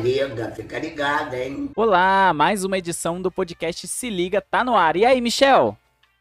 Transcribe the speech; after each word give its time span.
liga, 0.00 0.52
fica 0.52 0.78
ligado, 0.78 1.34
hein? 1.34 1.70
Olá, 1.74 2.32
mais 2.32 2.64
uma 2.64 2.78
edição 2.78 3.20
do 3.20 3.30
podcast 3.30 3.86
Se 3.88 4.08
Liga 4.08 4.40
tá 4.40 4.62
no 4.62 4.76
ar. 4.76 4.96
E 4.96 5.04
aí, 5.04 5.20
Michel? 5.20 5.76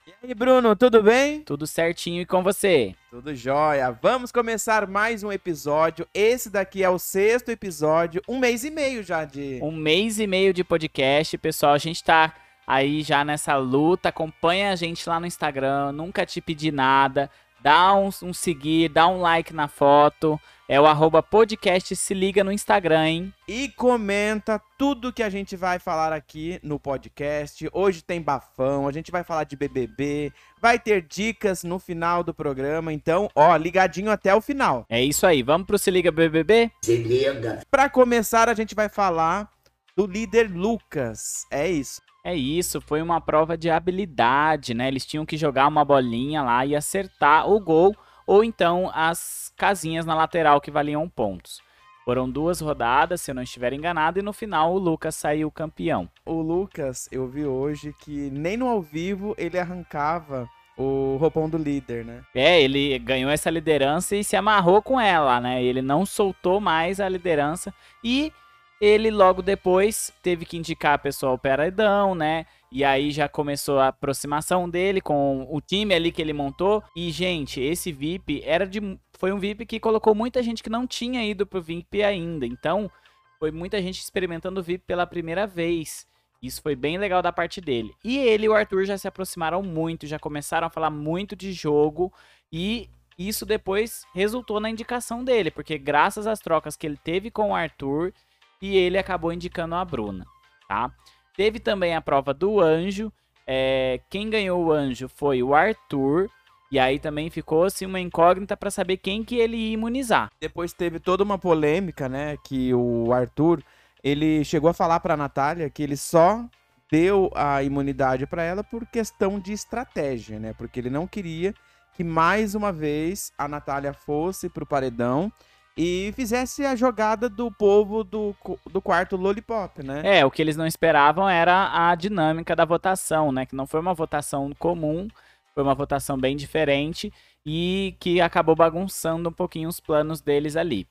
E 0.08 0.14
aí, 0.24 0.34
Bruno, 0.34 0.76
tudo 0.76 1.04
bem? 1.04 1.42
Tudo 1.42 1.68
certinho 1.68 2.22
e 2.22 2.26
com 2.26 2.42
você? 2.42 2.96
Tudo 3.12 3.36
jóia. 3.36 3.92
Vamos 4.02 4.32
começar 4.32 4.88
mais 4.88 5.24
um 5.24 5.32
episódio. 5.32 6.08
Esse 6.12 6.50
daqui 6.50 6.84
é 6.84 6.90
o 6.90 6.98
sexto 6.98 7.50
episódio, 7.50 8.22
um 8.28 8.40
mês 8.40 8.64
e 8.64 8.72
meio 8.72 9.04
já 9.04 9.26
de. 9.26 9.60
Um 9.62 9.72
mês 9.72 10.20
e 10.20 10.26
meio 10.26 10.54
de 10.54 10.64
podcast, 10.64 11.38
pessoal. 11.38 11.74
A 11.74 11.78
gente 11.78 12.04
tá 12.04 12.34
aí 12.66 13.04
já 13.04 13.24
nessa 13.24 13.56
luta. 13.58 14.10
Acompanha 14.10 14.72
a 14.72 14.76
gente 14.76 15.08
lá 15.08 15.20
no 15.20 15.28
Instagram. 15.28 15.92
Nunca 15.92 16.26
te 16.26 16.42
pedi 16.42 16.72
nada. 16.72 17.30
Dá 17.68 17.94
um, 17.94 18.08
um 18.24 18.34
seguir, 18.34 18.88
dá 18.88 19.10
um 19.10 19.20
like 19.20 19.54
na 19.54 19.68
foto. 19.68 20.40
É 20.70 20.80
o 20.80 20.86
arroba 20.86 21.22
podcast 21.22 21.94
se 21.98 22.14
liga 22.14 22.42
no 22.42 22.50
Instagram, 22.50 23.06
hein? 23.06 23.34
E 23.46 23.68
comenta 23.68 24.58
tudo 24.78 25.12
que 25.12 25.22
a 25.22 25.30
gente 25.30 25.58
vai 25.58 25.78
falar 25.78 26.14
aqui 26.14 26.62
no 26.64 26.80
podcast. 26.80 27.70
Hoje 27.74 28.02
tem 28.02 28.22
bafão, 28.22 28.88
a 28.88 28.92
gente 28.94 29.12
vai 29.12 29.22
falar 29.22 29.44
de 29.44 29.58
BBB, 29.58 30.32
vai 30.62 30.80
ter 30.80 31.02
dicas 31.02 31.66
no 31.66 31.78
final 31.78 32.24
do 32.24 32.34
programa. 32.34 32.94
Então, 32.94 33.30
ó, 33.36 33.54
ligadinho 33.58 34.12
até 34.12 34.34
o 34.34 34.40
final. 34.40 34.86
É 34.88 35.04
isso 35.04 35.28
aí, 35.28 35.44
vamos 35.44 35.68
pro 35.68 35.78
Se 35.78 35.92
Liga 35.92 36.10
BBB? 36.10 36.72
Se 36.82 36.96
liga. 36.96 37.64
Para 37.70 37.90
começar, 37.90 38.48
a 38.48 38.54
gente 38.54 38.74
vai 38.74 38.88
falar 38.88 39.52
do 39.94 40.08
líder 40.08 40.50
Lucas. 40.50 41.46
É 41.52 41.68
isso. 41.70 42.02
É 42.28 42.36
isso, 42.36 42.82
foi 42.82 43.02
uma 43.02 43.22
prova 43.22 43.58
de 43.58 43.70
habilidade, 43.70 44.74
né? 44.74 44.90
Eles 44.90 45.06
tinham 45.06 45.26
que 45.26 45.38
jogar 45.38 45.66
uma 45.66 45.86
bolinha 45.86 46.44
lá 46.44 46.66
e 46.66 46.76
acertar 46.76 47.50
o 47.50 47.58
gol 47.58 47.96
ou 48.26 48.44
então 48.44 48.92
as 48.94 49.54
casinhas 49.56 50.06
na 50.06 50.14
lateral 50.14 50.60
que 50.60 50.70
valiam 50.70 51.08
pontos. 51.08 51.62
Foram 52.04 52.30
duas 52.30 52.60
rodadas, 52.60 53.22
se 53.22 53.32
eu 53.32 53.36
não 53.36 53.44
estiver 53.44 53.72
enganado, 53.72 54.20
e 54.20 54.22
no 54.22 54.34
final 54.34 54.74
o 54.74 54.78
Lucas 54.78 55.16
saiu 55.16 55.50
campeão. 55.50 56.10
O 56.26 56.42
Lucas, 56.42 57.08
eu 57.14 57.30
vi 57.30 57.46
hoje 57.46 57.96
que 57.98 58.30
nem 58.30 58.58
no 58.58 58.68
ao 58.68 58.82
vivo 58.82 59.34
ele 59.38 59.58
arrancava 59.58 60.50
o 60.78 61.16
roupão 61.22 61.50
do 61.50 61.58
líder, 61.58 62.04
né? 62.04 62.26
É, 62.36 62.62
ele 62.62 63.00
ganhou 63.00 63.32
essa 63.32 63.50
liderança 63.50 64.18
e 64.18 64.24
se 64.24 64.36
amarrou 64.36 64.82
com 64.82 65.00
ela, 65.00 65.40
né? 65.40 65.64
Ele 65.64 65.82
não 65.82 66.06
soltou 66.06 66.60
mais 66.60 67.00
a 67.00 67.08
liderança 67.08 67.74
e 68.04 68.34
ele 68.80 69.10
logo 69.10 69.42
depois 69.42 70.12
teve 70.22 70.46
que 70.46 70.58
indicar 70.58 70.94
a 70.94 71.00
pessoa 71.00 71.32
ao 71.32 71.38
paredão, 71.38 72.14
né? 72.14 72.46
E 72.72 72.84
aí 72.84 73.12
já 73.12 73.30
começou 73.30 73.80
a 73.80 73.88
aproximação 73.88 74.70
dele 74.70 75.00
com 75.00 75.48
o 75.50 75.62
time 75.62 75.94
ali 75.94 76.12
que 76.12 76.22
ele 76.22 76.34
montou. 76.34 76.84
E, 76.96 77.10
gente, 77.12 77.62
esse 77.62 77.92
VIP 77.92 78.42
era 78.46 78.68
de. 78.68 79.00
Foi 79.14 79.32
um 79.32 79.40
VIP 79.40 79.66
que 79.66 79.80
colocou 79.80 80.14
muita 80.14 80.44
gente 80.44 80.62
que 80.62 80.70
não 80.70 80.86
tinha 80.86 81.26
ido 81.26 81.46
pro 81.46 81.62
VIP 81.62 82.04
ainda. 82.04 82.46
Então, 82.46 82.92
foi 83.40 83.52
muita 83.52 83.82
gente 83.82 84.00
experimentando 84.00 84.60
o 84.60 84.64
VIP 84.64 84.84
pela 84.86 85.08
primeira 85.08 85.48
vez. 85.48 86.06
Isso 86.42 86.62
foi 86.62 86.76
bem 86.76 86.98
legal 86.98 87.22
da 87.22 87.32
parte 87.32 87.62
dele. 87.62 87.96
E 88.04 88.18
ele 88.18 88.46
e 88.46 88.50
o 88.50 88.54
Arthur 88.54 88.86
já 88.86 88.98
se 88.98 89.08
aproximaram 89.08 89.64
muito, 89.64 90.06
já 90.06 90.20
começaram 90.20 90.68
a 90.68 90.70
falar 90.70 90.90
muito 90.90 91.36
de 91.36 91.52
jogo. 91.52 92.14
E 92.52 92.90
isso 93.18 93.46
depois 93.46 94.06
resultou 94.14 94.60
na 94.60 94.70
indicação 94.70 95.24
dele, 95.24 95.50
porque 95.50 95.78
graças 95.78 96.28
às 96.28 96.40
trocas 96.40 96.76
que 96.76 96.86
ele 96.86 97.00
teve 97.04 97.32
com 97.32 97.50
o 97.52 97.56
Arthur, 97.56 98.14
e 98.62 98.76
ele 98.78 98.98
acabou 98.98 99.32
indicando 99.32 99.76
a 99.76 99.86
Bruna, 99.86 100.26
tá? 100.68 100.92
Teve 101.36 101.60
também 101.60 101.96
a 101.96 102.02
prova 102.02 102.34
do 102.34 102.60
anjo. 102.60 103.12
É, 103.46 104.02
quem 104.10 104.30
ganhou 104.30 104.66
o 104.66 104.72
anjo 104.72 105.08
foi 105.08 105.44
o 105.44 105.54
Arthur. 105.54 106.30
E 106.70 106.78
aí 106.78 107.00
também 107.00 107.30
ficou 107.30 107.64
assim 107.64 107.86
uma 107.86 108.00
incógnita 108.00 108.58
para 108.58 108.70
saber 108.70 108.98
quem 108.98 109.24
que 109.24 109.36
ele 109.36 109.56
ia 109.56 109.74
imunizar. 109.74 110.30
Depois 110.42 110.74
teve 110.74 111.00
toda 111.00 111.24
uma 111.24 111.38
polêmica, 111.38 112.10
né, 112.10 112.36
que 112.44 112.74
o 112.74 113.14
Arthur, 113.14 113.64
ele 114.04 114.44
chegou 114.44 114.70
a 114.70 114.74
falar 114.74 115.00
para 115.00 115.16
Natália 115.16 115.70
que 115.70 115.82
ele 115.82 115.96
só 115.96 116.44
deu 116.92 117.32
a 117.36 117.64
imunidade 117.64 118.26
para 118.26 118.44
ela 118.44 118.64
por 118.64 118.86
questão 118.86 119.40
de 119.40 119.54
estratégia, 119.54 120.40
né? 120.40 120.54
Porque 120.54 120.80
ele 120.80 120.90
não 120.90 121.08
queria 121.08 121.54
que 121.94 122.04
mais 122.04 122.54
uma 122.56 122.72
vez 122.72 123.32
a 123.38 123.48
Natália 123.48 123.94
fosse 123.94 124.50
pro 124.50 124.66
paredão 124.66 125.32
e 125.78 126.12
fizesse 126.16 126.66
a 126.66 126.76
jogada 126.76 127.30
do 127.30 127.52
povo 127.52 128.04
do, 128.04 128.36
do 128.72 128.82
quarto 128.82 129.16
Lollipop, 129.16 129.84
né? 129.84 130.02
É, 130.04 130.26
o 130.26 130.32
que 130.32 130.42
eles 130.42 130.58
não 130.58 130.66
esperavam 130.66 131.30
era 131.30 131.90
a 131.90 131.94
dinâmica 131.94 132.56
da 132.56 132.66
votação, 132.66 133.32
né? 133.32 133.46
Que 133.46 133.56
não 133.56 133.68
foi 133.68 133.80
uma 133.80 133.94
votação 133.94 134.52
comum, 134.58 135.08
foi 135.54 135.62
uma 135.62 135.76
votação 135.76 136.18
bem 136.18 136.36
diferente 136.36 137.14
e 137.46 137.96
que 138.00 138.20
acabou 138.20 138.56
bagunçando 138.56 139.30
um 139.30 139.32
pouquinho 139.32 139.70
os 139.70 139.80
planos 139.80 140.20
deles 140.20 140.56
ali. 140.56 140.88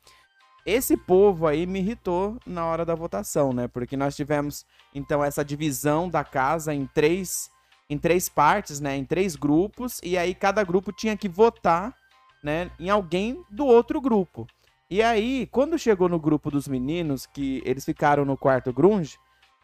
Esse 0.65 0.97
povo 0.97 1.49
aí 1.49 1.67
me 1.67 1.81
irritou 1.81 2.39
na 2.47 2.65
hora 2.65 2.85
da 2.85 2.95
votação, 2.95 3.53
né? 3.53 3.67
Porque 3.67 3.97
nós 3.97 4.15
tivemos 4.15 4.65
então 4.95 5.23
essa 5.23 5.45
divisão 5.45 6.09
da 6.09 6.23
casa 6.23 6.73
em 6.73 6.87
três 6.87 7.51
em 7.89 7.99
três 7.99 8.29
partes, 8.29 8.81
né? 8.81 8.97
Em 8.97 9.05
três 9.05 9.35
grupos 9.35 10.01
e 10.03 10.17
aí 10.17 10.33
cada 10.33 10.63
grupo 10.63 10.93
tinha 10.93 11.17
que 11.17 11.29
votar, 11.29 11.95
né, 12.43 12.71
em 12.79 12.91
alguém 12.91 13.45
do 13.51 13.65
outro 13.65 14.01
grupo. 14.01 14.47
E 14.89 15.03
aí, 15.03 15.49
quando 15.51 15.79
chegou 15.79 16.09
no 16.09 16.19
grupo 16.19 16.51
dos 16.51 16.69
meninos, 16.69 17.27
que 17.27 17.61
eles 17.65 17.85
ficaram 17.85 18.25
no 18.25 18.37
quarto 18.37 18.73
grunge, 18.73 19.19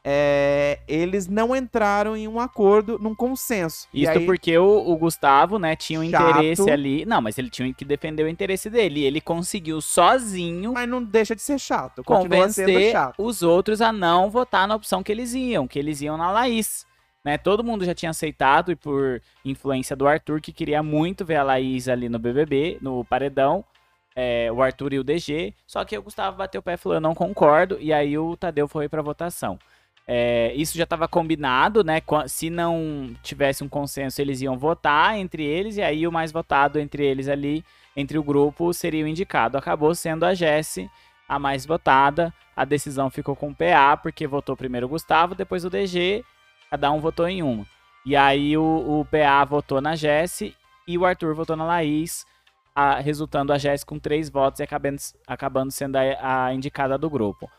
é, 0.04 0.80
eles 0.88 1.28
não 1.28 1.54
entraram 1.54 2.16
em 2.16 2.26
um 2.26 2.40
acordo, 2.40 2.98
num 2.98 3.14
consenso. 3.14 3.86
Isso 3.94 4.10
aí, 4.10 4.26
porque 4.26 4.58
o, 4.58 4.90
o, 4.90 4.96
Gustavo, 4.96 5.60
né, 5.60 5.76
tinha 5.76 6.00
um 6.00 6.10
Chato. 6.10 6.30
interesse 6.30 6.68
ali. 6.68 7.04
Não, 7.04 7.20
mas 7.22 7.38
ele 7.38 7.48
tinha 7.48 7.72
que 7.72 7.84
defender 7.84 8.24
o 8.24 8.28
interesse 8.28 8.68
dele. 8.68 9.04
Ele 9.04 9.20
conseguiu 9.20 9.80
sozinho 9.80 10.72
Mas 10.72 10.88
não 10.88 11.02
deixa 11.02 11.36
de 11.36 11.42
ser 11.42 11.58
chato. 11.58 12.02
Convencer 12.02 12.90
chato. 12.90 13.14
os 13.22 13.42
outros 13.42 13.80
a 13.80 13.92
não 13.92 14.28
votar 14.28 14.66
na 14.66 14.74
opção 14.74 15.04
que 15.04 15.12
eles 15.12 15.34
iam, 15.34 15.68
que 15.68 15.78
eles 15.78 16.00
iam 16.00 16.16
na 16.16 16.32
Laís. 16.32 16.84
Né? 17.24 17.38
Todo 17.38 17.62
mundo 17.62 17.84
já 17.84 17.94
tinha 17.94 18.10
aceitado, 18.10 18.72
e 18.72 18.76
por 18.76 19.22
influência 19.44 19.94
do 19.94 20.08
Arthur, 20.08 20.40
que 20.40 20.52
queria 20.52 20.82
muito 20.82 21.24
ver 21.24 21.36
a 21.36 21.44
Laís 21.44 21.86
ali 21.86 22.08
no 22.08 22.18
BBB, 22.18 22.78
no 22.80 23.04
paredão 23.04 23.64
é, 24.14 24.50
o 24.52 24.62
Arthur 24.62 24.92
e 24.92 24.98
o 24.98 25.04
DG. 25.04 25.54
Só 25.66 25.84
que 25.84 25.96
o 25.96 26.02
Gustavo 26.02 26.36
bateu 26.36 26.60
o 26.60 26.62
pé 26.62 26.74
e 26.74 26.76
falou: 26.76 26.96
eu 26.96 27.00
não 27.00 27.14
concordo. 27.14 27.78
E 27.80 27.92
aí 27.92 28.16
o 28.16 28.36
Tadeu 28.36 28.68
foi 28.68 28.88
para 28.88 29.02
votação. 29.02 29.58
É, 30.06 30.52
isso 30.54 30.76
já 30.76 30.84
estava 30.84 31.06
combinado, 31.06 31.84
né? 31.84 32.02
Se 32.26 32.50
não 32.50 33.14
tivesse 33.22 33.62
um 33.62 33.68
consenso, 33.68 34.20
eles 34.20 34.40
iam 34.40 34.58
votar 34.58 35.16
entre 35.16 35.44
eles, 35.44 35.76
e 35.76 35.82
aí 35.82 36.06
o 36.06 36.12
mais 36.12 36.32
votado 36.32 36.78
entre 36.80 37.04
eles 37.04 37.28
ali, 37.28 37.64
entre 37.96 38.18
o 38.18 38.22
grupo, 38.22 38.72
seria 38.72 39.04
o 39.04 39.08
indicado. 39.08 39.56
Acabou 39.56 39.94
sendo 39.94 40.24
a 40.24 40.34
Jessie 40.34 40.90
a 41.28 41.38
mais 41.38 41.64
votada. 41.64 42.34
A 42.54 42.64
decisão 42.64 43.10
ficou 43.10 43.36
com 43.36 43.50
o 43.50 43.54
PA, 43.54 43.96
porque 43.96 44.26
votou 44.26 44.56
primeiro 44.56 44.86
o 44.86 44.90
Gustavo, 44.90 45.34
depois 45.34 45.64
o 45.64 45.70
DG, 45.70 46.24
cada 46.70 46.90
um 46.90 47.00
votou 47.00 47.28
em 47.28 47.42
uma. 47.42 47.66
E 48.04 48.16
aí 48.16 48.56
o, 48.56 49.00
o 49.00 49.06
PA 49.06 49.44
votou 49.44 49.80
na 49.80 49.94
Jessie 49.94 50.54
e 50.86 50.98
o 50.98 51.06
Arthur 51.06 51.34
votou 51.34 51.56
na 51.56 51.64
Laís 51.64 52.26
a, 52.74 53.00
resultando 53.00 53.52
a 53.52 53.58
Jéssica 53.58 53.88
com 53.88 53.98
três 53.98 54.28
votos 54.28 54.60
e 54.60 54.62
acabando, 54.62 54.96
acabando 55.26 55.70
sendo 55.70 55.96
a, 55.96 56.46
a 56.46 56.54
indicada 56.54 56.96
do 56.98 57.10
grupo. 57.10 57.50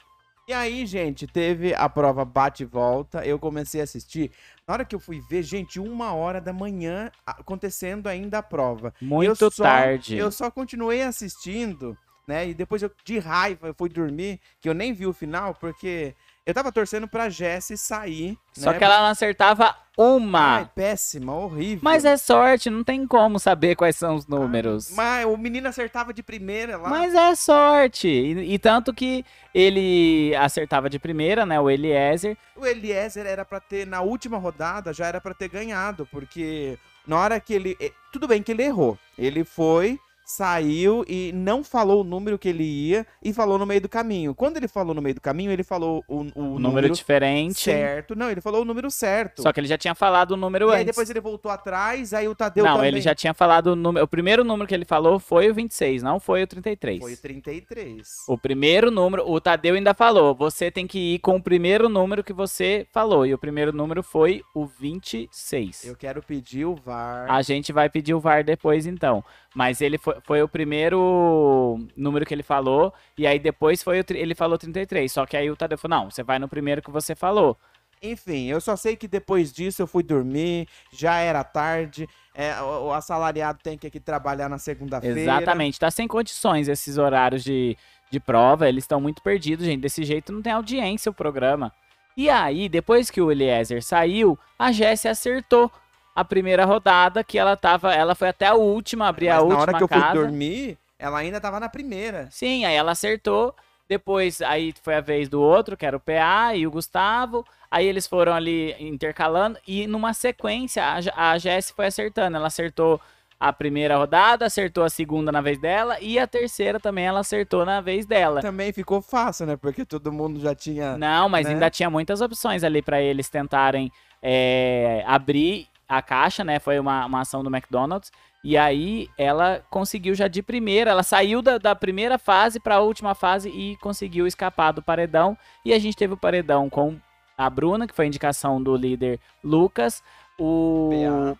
E 0.45 0.51
aí, 0.51 0.85
gente, 0.85 1.25
teve 1.25 1.73
a 1.73 1.87
prova 1.87 2.25
bate 2.25 2.63
e 2.63 2.65
volta. 2.65 3.25
Eu 3.25 3.39
comecei 3.39 3.79
a 3.79 3.85
assistir. 3.85 4.29
Na 4.67 4.73
hora 4.73 4.85
que 4.85 4.93
eu 4.93 4.99
fui 4.99 5.21
ver, 5.29 5.41
gente, 5.41 5.79
uma 5.79 6.13
hora 6.13 6.41
da 6.41 6.51
manhã 6.51 7.09
acontecendo 7.25 8.07
ainda 8.07 8.39
a 8.39 8.43
prova. 8.43 8.93
Muito 8.99 9.45
eu 9.45 9.51
só, 9.51 9.63
tarde. 9.63 10.17
Eu 10.17 10.29
só 10.31 10.51
continuei 10.51 11.01
assistindo, 11.01 11.97
né? 12.27 12.49
E 12.49 12.53
depois 12.53 12.83
eu, 12.83 12.91
de 13.05 13.19
raiva, 13.19 13.67
eu 13.67 13.73
fui 13.73 13.87
dormir, 13.87 14.37
que 14.59 14.67
eu 14.67 14.73
nem 14.73 14.91
vi 14.91 15.07
o 15.07 15.13
final, 15.13 15.55
porque 15.55 16.13
eu 16.45 16.53
tava 16.53 16.71
torcendo 16.71 17.07
pra 17.07 17.29
Jessie 17.29 17.77
sair. 17.77 18.37
Só 18.51 18.71
né? 18.71 18.77
que 18.77 18.83
ela 18.83 18.99
não 18.99 19.07
acertava 19.07 19.75
uma. 19.97 20.57
Ai, 20.57 20.69
péssima, 20.75 21.33
horrível. 21.33 21.79
Mas 21.81 22.03
é 22.03 22.17
sorte, 22.17 22.69
não 22.69 22.83
tem 22.83 23.07
como 23.07 23.39
saber 23.39 23.75
quais 23.75 23.95
são 23.95 24.15
os 24.15 24.27
números. 24.27 24.91
Mas 24.91 25.25
o 25.25 25.37
menino 25.37 25.69
acertava 25.69 26.13
de 26.13 26.21
primeira 26.21 26.77
lá. 26.77 26.89
Mas 26.89 27.13
é 27.13 27.33
sorte. 27.35 28.07
E, 28.07 28.53
e 28.53 28.59
tanto 28.59 28.93
que 28.93 29.23
ele 29.53 30.35
acertava 30.35 30.89
de 30.89 30.99
primeira, 30.99 31.45
né? 31.45 31.59
O 31.59 31.69
Eliezer. 31.69 32.37
O 32.55 32.65
Eliezer 32.65 33.25
era 33.25 33.45
pra 33.45 33.59
ter, 33.59 33.87
na 33.87 34.01
última 34.01 34.37
rodada, 34.37 34.91
já 34.91 35.05
era 35.05 35.21
pra 35.21 35.33
ter 35.33 35.47
ganhado, 35.47 36.07
porque 36.11 36.77
na 37.07 37.17
hora 37.19 37.39
que 37.39 37.53
ele. 37.53 37.77
eh, 37.79 37.91
Tudo 38.11 38.27
bem 38.27 38.43
que 38.43 38.51
ele 38.51 38.63
errou. 38.63 38.97
Ele 39.17 39.43
foi, 39.43 39.99
saiu 40.37 41.05
e 41.07 41.31
não 41.33 41.63
falou 41.63 42.01
o 42.01 42.03
número 42.03 42.39
que 42.39 42.49
ele 42.49 42.63
ia 42.63 43.05
e 43.21 43.31
falou 43.31 43.57
no 43.57 43.65
meio 43.65 43.81
do 43.81 43.87
caminho. 43.89 44.33
Quando 44.33 44.57
ele 44.57 44.67
falou 44.67 44.93
no 44.95 45.01
meio 45.01 45.15
do 45.15 45.21
caminho, 45.21 45.51
ele 45.51 45.63
falou 45.63 46.03
o, 46.07 46.15
o 46.17 46.19
O 46.21 46.25
número, 46.25 46.59
número 46.59 46.89
diferente. 46.93 47.61
certo. 47.61 48.15
Não, 48.15 48.29
ele 48.31 48.41
falou 48.41 48.61
o 48.61 48.65
número 48.65 48.89
certo. 48.89 49.41
Só 49.41 49.53
que 49.53 49.59
ele 49.59 49.67
já 49.67 49.77
tinha 49.77 49.93
falado 49.93 50.31
o 50.31 50.37
número 50.37 50.65
e 50.65 50.69
antes. 50.69 50.79
aí 50.79 50.85
depois 50.85 51.09
ele 51.09 51.21
voltou 51.21 51.51
atrás, 51.51 52.13
aí 52.13 52.27
o 52.27 52.35
Tadeu 52.35 52.65
não, 52.65 52.75
também. 52.75 52.87
ele 52.89 53.01
já 53.01 53.13
tinha 53.13 53.33
falado 53.33 53.67
o 53.67 53.75
número. 53.75 54.03
O 54.03 54.07
primeiro 54.07 54.43
número 54.43 54.67
que 54.67 54.73
ele 54.73 54.85
falou 54.85 55.19
foi 55.19 55.49
o 55.49 55.53
26, 55.53 56.01
não 56.01 56.19
foi 56.19 56.43
o 56.43 56.47
33. 56.47 56.99
Foi 56.99 57.13
o 57.13 57.17
33. 57.17 58.07
O 58.27 58.37
primeiro 58.37 58.89
número, 58.89 59.29
o 59.29 59.39
Tadeu 59.39 59.75
ainda 59.75 59.93
falou, 59.93 60.33
você 60.33 60.71
tem 60.71 60.87
que 60.87 61.15
ir 61.15 61.19
com 61.19 61.35
o 61.35 61.41
primeiro 61.41 61.87
número 61.87 62.23
que 62.23 62.33
você 62.33 62.87
falou. 62.91 63.25
E 63.25 63.33
o 63.33 63.37
primeiro 63.37 63.71
número 63.71 64.01
foi 64.01 64.41
o 64.53 64.65
26. 64.65 65.85
Eu 65.85 65.95
quero 65.95 66.21
pedir 66.21 66.65
o 66.65 66.75
VAR. 66.75 67.29
A 67.29 67.41
gente 67.41 67.71
vai 67.71 67.89
pedir 67.89 68.13
o 68.13 68.19
VAR 68.19 68.43
depois, 68.43 68.85
então. 68.87 69.23
Mas 69.53 69.81
ele 69.81 69.97
foi, 69.97 70.15
foi 70.23 70.41
o 70.41 70.47
primeiro 70.47 71.79
número 71.95 72.25
que 72.25 72.33
ele 72.33 72.43
falou, 72.43 72.93
e 73.17 73.27
aí 73.27 73.37
depois 73.37 73.83
foi 73.83 74.03
ele 74.09 74.33
falou 74.33 74.57
33. 74.57 75.11
Só 75.11 75.25
que 75.25 75.37
aí 75.37 75.49
o 75.49 75.55
Tadeu 75.55 75.77
falou: 75.77 75.99
não, 75.99 76.09
você 76.09 76.23
vai 76.23 76.39
no 76.39 76.47
primeiro 76.47 76.81
que 76.81 76.89
você 76.89 77.15
falou. 77.15 77.57
Enfim, 78.01 78.47
eu 78.47 78.59
só 78.59 78.75
sei 78.75 78.97
que 78.97 79.07
depois 79.07 79.53
disso 79.53 79.81
eu 79.81 79.87
fui 79.87 80.03
dormir, 80.03 80.67
já 80.91 81.19
era 81.19 81.41
tarde, 81.41 82.05
é, 82.35 82.59
o, 82.61 82.87
o 82.87 82.93
assalariado 82.93 83.59
tem 83.63 83.77
que 83.77 83.87
aqui 83.87 83.97
trabalhar 83.97 84.49
na 84.49 84.57
segunda-feira. 84.57 85.17
Exatamente, 85.17 85.79
tá 85.79 85.89
sem 85.89 86.05
condições 86.05 86.67
esses 86.67 86.97
horários 86.97 87.45
de, 87.45 87.77
de 88.11 88.19
prova, 88.19 88.67
eles 88.67 88.83
estão 88.83 88.99
muito 88.99 89.21
perdidos, 89.21 89.65
gente. 89.65 89.79
Desse 89.79 90.03
jeito 90.03 90.33
não 90.33 90.41
tem 90.41 90.51
audiência 90.51 91.09
o 91.09 91.13
programa. 91.13 91.71
E 92.15 92.29
aí, 92.29 92.67
depois 92.67 93.09
que 93.09 93.21
o 93.21 93.31
Eliezer 93.31 93.81
saiu, 93.81 94.37
a 94.59 94.71
Jessie 94.71 95.09
acertou 95.09 95.71
a 96.15 96.23
primeira 96.23 96.65
rodada, 96.65 97.23
que 97.23 97.37
ela 97.37 97.57
tava. 97.57 97.93
Ela 97.93 98.15
foi 98.15 98.29
até 98.29 98.47
a 98.47 98.53
última, 98.53 99.07
abrir 99.07 99.29
a 99.29 99.35
na 99.35 99.41
última 99.41 99.61
hora 99.61 99.73
que 99.73 99.83
eu 99.83 99.87
casa. 99.87 100.11
fui 100.11 100.19
dormir, 100.19 100.77
ela 100.99 101.17
ainda 101.17 101.41
tava 101.41 101.59
na 101.59 101.69
primeira. 101.69 102.27
Sim, 102.31 102.65
aí 102.65 102.75
ela 102.75 102.91
acertou. 102.91 103.55
Depois, 103.87 104.41
aí 104.41 104.73
foi 104.81 104.95
a 104.95 105.01
vez 105.01 105.27
do 105.27 105.41
outro, 105.41 105.75
que 105.75 105.85
era 105.85 105.97
o 105.97 105.99
PA 105.99 106.55
e 106.55 106.65
o 106.65 106.71
Gustavo. 106.71 107.45
Aí 107.69 107.85
eles 107.85 108.07
foram 108.07 108.33
ali 108.33 108.75
intercalando. 108.79 109.57
E 109.67 109.85
numa 109.87 110.13
sequência, 110.13 110.83
a, 110.83 111.31
a 111.31 111.37
Jessie 111.37 111.73
foi 111.75 111.87
acertando. 111.87 112.37
Ela 112.37 112.47
acertou 112.47 113.01
a 113.39 113.51
primeira 113.51 113.97
rodada, 113.97 114.45
acertou 114.45 114.85
a 114.85 114.89
segunda 114.89 115.31
na 115.31 115.41
vez 115.41 115.59
dela. 115.59 115.97
E 115.99 116.17
a 116.17 116.25
terceira 116.25 116.79
também 116.79 117.05
ela 117.05 117.19
acertou 117.19 117.65
na 117.65 117.81
vez 117.81 118.05
dela. 118.05 118.41
Também 118.41 118.71
ficou 118.71 119.01
fácil, 119.01 119.45
né? 119.45 119.57
Porque 119.57 119.83
todo 119.83 120.13
mundo 120.13 120.39
já 120.39 120.55
tinha. 120.55 120.97
Não, 120.97 121.27
mas 121.27 121.45
né? 121.45 121.53
ainda 121.53 121.69
tinha 121.69 121.89
muitas 121.89 122.21
opções 122.21 122.63
ali 122.63 122.81
pra 122.81 123.01
eles 123.01 123.29
tentarem 123.29 123.91
é, 124.21 125.03
abrir 125.05 125.67
a 125.87 126.01
caixa, 126.01 126.43
né? 126.43 126.59
Foi 126.59 126.79
uma, 126.79 127.05
uma 127.05 127.21
ação 127.21 127.43
do 127.43 127.53
McDonald's. 127.53 128.11
E 128.43 128.57
aí 128.57 129.09
ela 129.17 129.63
conseguiu 129.69 130.13
já 130.13 130.27
de 130.27 130.43
primeira, 130.43 130.91
ela 130.91 131.03
saiu 131.03 131.41
da, 131.41 131.57
da 131.57 131.73
primeira 131.73 132.17
fase 132.17 132.59
pra 132.59 132.81
última 132.81 133.15
fase 133.15 133.49
e 133.49 133.77
conseguiu 133.77 134.27
escapar 134.27 134.73
do 134.73 134.81
paredão. 134.81 135.37
E 135.63 135.73
a 135.73 135.79
gente 135.79 135.95
teve 135.95 136.13
o 136.13 136.17
paredão 136.17 136.69
com 136.69 136.97
a 137.37 137.49
Bruna, 137.49 137.87
que 137.87 137.95
foi 137.95 138.05
a 138.05 138.07
indicação 138.07 138.61
do 138.61 138.75
líder 138.75 139.19
Lucas. 139.43 140.03
O 140.37 140.89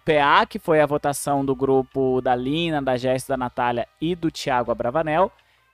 PA, 0.05 0.45
que 0.45 0.59
foi 0.59 0.79
a 0.79 0.85
votação 0.85 1.43
do 1.43 1.55
grupo 1.55 2.21
da 2.21 2.35
Lina, 2.35 2.81
da 2.81 2.95
Jéssica, 2.95 3.33
da 3.33 3.37
Natália 3.37 3.87
e 3.99 4.15
do 4.15 4.31
Thiago 4.31 4.71
Abravanel. 4.71 5.31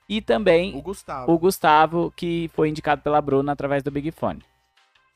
E 0.07 0.21
também 0.21 0.75
O 0.75 0.81
Gustavo. 0.81 1.31
o 1.31 1.38
Gustavo, 1.38 2.12
que 2.16 2.50
foi 2.56 2.69
indicado 2.69 3.01
pela 3.04 3.21
Bruna 3.21 3.51
através 3.51 3.83
do 3.83 3.92
Big 3.92 4.10
Fone. 4.12 4.44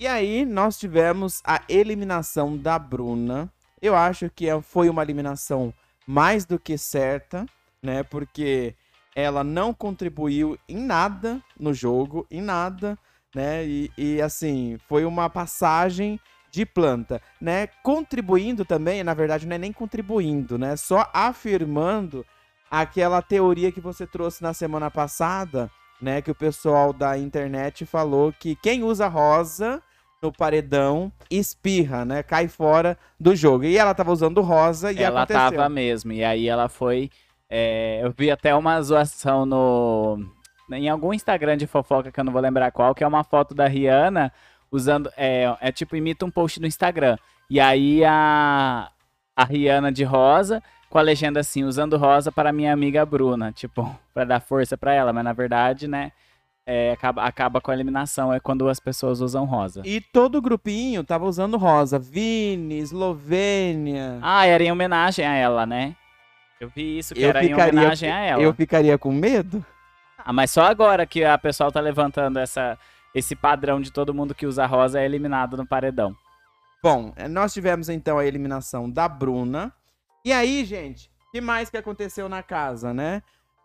E 0.03 0.07
aí, 0.07 0.43
nós 0.43 0.77
tivemos 0.77 1.41
a 1.45 1.61
eliminação 1.69 2.57
da 2.57 2.77
Bruna. 2.77 3.49
Eu 3.81 3.95
acho 3.95 4.29
que 4.29 4.49
é- 4.49 4.61
foi 4.61 4.89
uma 4.89 5.01
eliminação 5.01 5.73
mais 6.05 6.43
do 6.43 6.59
que 6.59 6.77
certa, 6.77 7.45
né? 7.81 8.03
Porque 8.03 8.75
ela 9.15 9.45
não 9.45 9.73
contribuiu 9.73 10.59
em 10.67 10.75
nada 10.75 11.41
no 11.57 11.73
jogo, 11.73 12.27
em 12.29 12.41
nada, 12.41 12.99
né? 13.33 13.65
E, 13.65 13.89
e, 13.97 14.21
assim, 14.21 14.77
foi 14.89 15.05
uma 15.05 15.29
passagem 15.29 16.19
de 16.51 16.65
planta, 16.65 17.21
né? 17.39 17.67
Contribuindo 17.81 18.65
também, 18.65 19.05
na 19.05 19.13
verdade, 19.13 19.47
não 19.47 19.55
é 19.55 19.57
nem 19.57 19.71
contribuindo, 19.71 20.57
né? 20.57 20.75
Só 20.75 21.09
afirmando 21.13 22.25
aquela 22.69 23.21
teoria 23.21 23.71
que 23.71 23.79
você 23.79 24.05
trouxe 24.05 24.43
na 24.43 24.53
semana 24.53 24.91
passada, 24.91 25.71
né? 26.01 26.21
Que 26.21 26.29
o 26.29 26.35
pessoal 26.35 26.91
da 26.91 27.17
internet 27.17 27.85
falou 27.85 28.33
que 28.33 28.53
quem 28.57 28.83
usa 28.83 29.07
rosa 29.07 29.81
no 30.23 30.31
paredão 30.31 31.11
espirra, 31.29 32.05
né? 32.05 32.23
Cai 32.23 32.47
fora 32.47 32.97
do 33.19 33.35
jogo. 33.35 33.65
E 33.65 33.77
ela 33.77 33.93
tava 33.93 34.11
usando 34.11 34.41
rosa 34.41 34.91
e 34.91 35.03
ela 35.03 35.23
aconteceu. 35.23 35.51
tava 35.51 35.69
mesmo. 35.69 36.13
E 36.13 36.23
aí 36.23 36.47
ela 36.47 36.69
foi. 36.69 37.11
é, 37.49 37.99
eu 38.01 38.13
vi 38.17 38.31
até 38.31 38.55
uma 38.55 38.81
zoação 38.81 39.45
no. 39.45 40.25
Em 40.71 40.87
algum 40.89 41.13
Instagram 41.13 41.57
de 41.57 41.67
fofoca 41.67 42.11
que 42.11 42.19
eu 42.19 42.23
não 42.23 42.31
vou 42.31 42.41
lembrar 42.41 42.71
qual, 42.71 42.95
que 42.95 43.03
é 43.03 43.07
uma 43.07 43.23
foto 43.23 43.53
da 43.53 43.67
Rihanna 43.67 44.31
usando. 44.71 45.11
É, 45.17 45.53
é 45.59 45.71
tipo, 45.71 45.95
imita 45.95 46.25
um 46.25 46.31
post 46.31 46.59
no 46.61 46.65
Instagram. 46.65 47.17
E 47.49 47.59
aí 47.59 48.03
a, 48.05 48.89
a 49.35 49.43
Rihanna 49.43 49.91
de 49.91 50.05
rosa, 50.05 50.63
com 50.89 50.97
a 50.97 51.01
legenda 51.01 51.41
assim, 51.41 51.65
usando 51.65 51.97
rosa 51.97 52.31
para 52.31 52.53
minha 52.53 52.71
amiga 52.71 53.05
Bruna. 53.05 53.51
Tipo, 53.51 53.93
para 54.13 54.23
dar 54.23 54.39
força 54.39 54.77
pra 54.77 54.93
ela. 54.93 55.11
Mas 55.11 55.25
na 55.25 55.33
verdade, 55.33 55.85
né? 55.85 56.13
É, 56.65 56.91
acaba, 56.91 57.23
acaba 57.23 57.59
com 57.61 57.71
a 57.71 57.73
eliminação. 57.73 58.33
É 58.33 58.39
quando 58.39 58.67
as 58.69 58.79
pessoas 58.79 59.21
usam 59.21 59.45
rosa. 59.45 59.81
E 59.85 59.99
todo 59.99 60.37
o 60.37 60.41
grupinho 60.41 61.03
tava 61.03 61.25
usando 61.25 61.57
rosa. 61.57 61.99
Vini, 61.99 62.79
Eslovênia. 62.79 64.19
Ah, 64.21 64.45
era 64.45 64.63
em 64.63 64.71
homenagem 64.71 65.25
a 65.25 65.33
ela, 65.33 65.65
né? 65.65 65.95
Eu 66.59 66.69
vi 66.69 66.97
isso, 66.99 67.13
que 67.13 67.21
Eu 67.21 67.29
era 67.29 67.43
em 67.43 67.49
ficaria- 67.49 67.73
homenagem 67.79 68.11
a 68.11 68.19
ela. 68.19 68.41
Eu 68.41 68.53
ficaria 68.53 68.97
com 68.97 69.11
medo? 69.11 69.65
Ah, 70.17 70.31
mas 70.31 70.51
só 70.51 70.63
agora 70.63 71.05
que 71.05 71.23
a 71.25 71.37
pessoal 71.37 71.71
tá 71.71 71.81
levantando 71.81 72.39
essa, 72.39 72.77
esse 73.13 73.35
padrão 73.35 73.81
de 73.81 73.91
todo 73.91 74.13
mundo 74.13 74.33
que 74.33 74.45
usa 74.45 74.65
rosa 74.65 75.01
é 75.01 75.05
eliminado 75.05 75.57
no 75.57 75.65
paredão. 75.67 76.15
Bom, 76.81 77.11
eh, 77.17 77.27
nós 77.27 77.53
tivemos 77.53 77.89
então 77.89 78.17
a 78.17 78.25
eliminação 78.25 78.89
da 78.89 79.07
Bruna. 79.07 79.73
E 80.23 80.31
aí, 80.31 80.63
gente, 80.63 81.09
o 81.27 81.31
que 81.31 81.41
mais 81.41 81.69
que 81.69 81.75
aconteceu 81.77 82.29
na 82.29 82.41
casa, 82.41 82.93
né? 82.93 83.21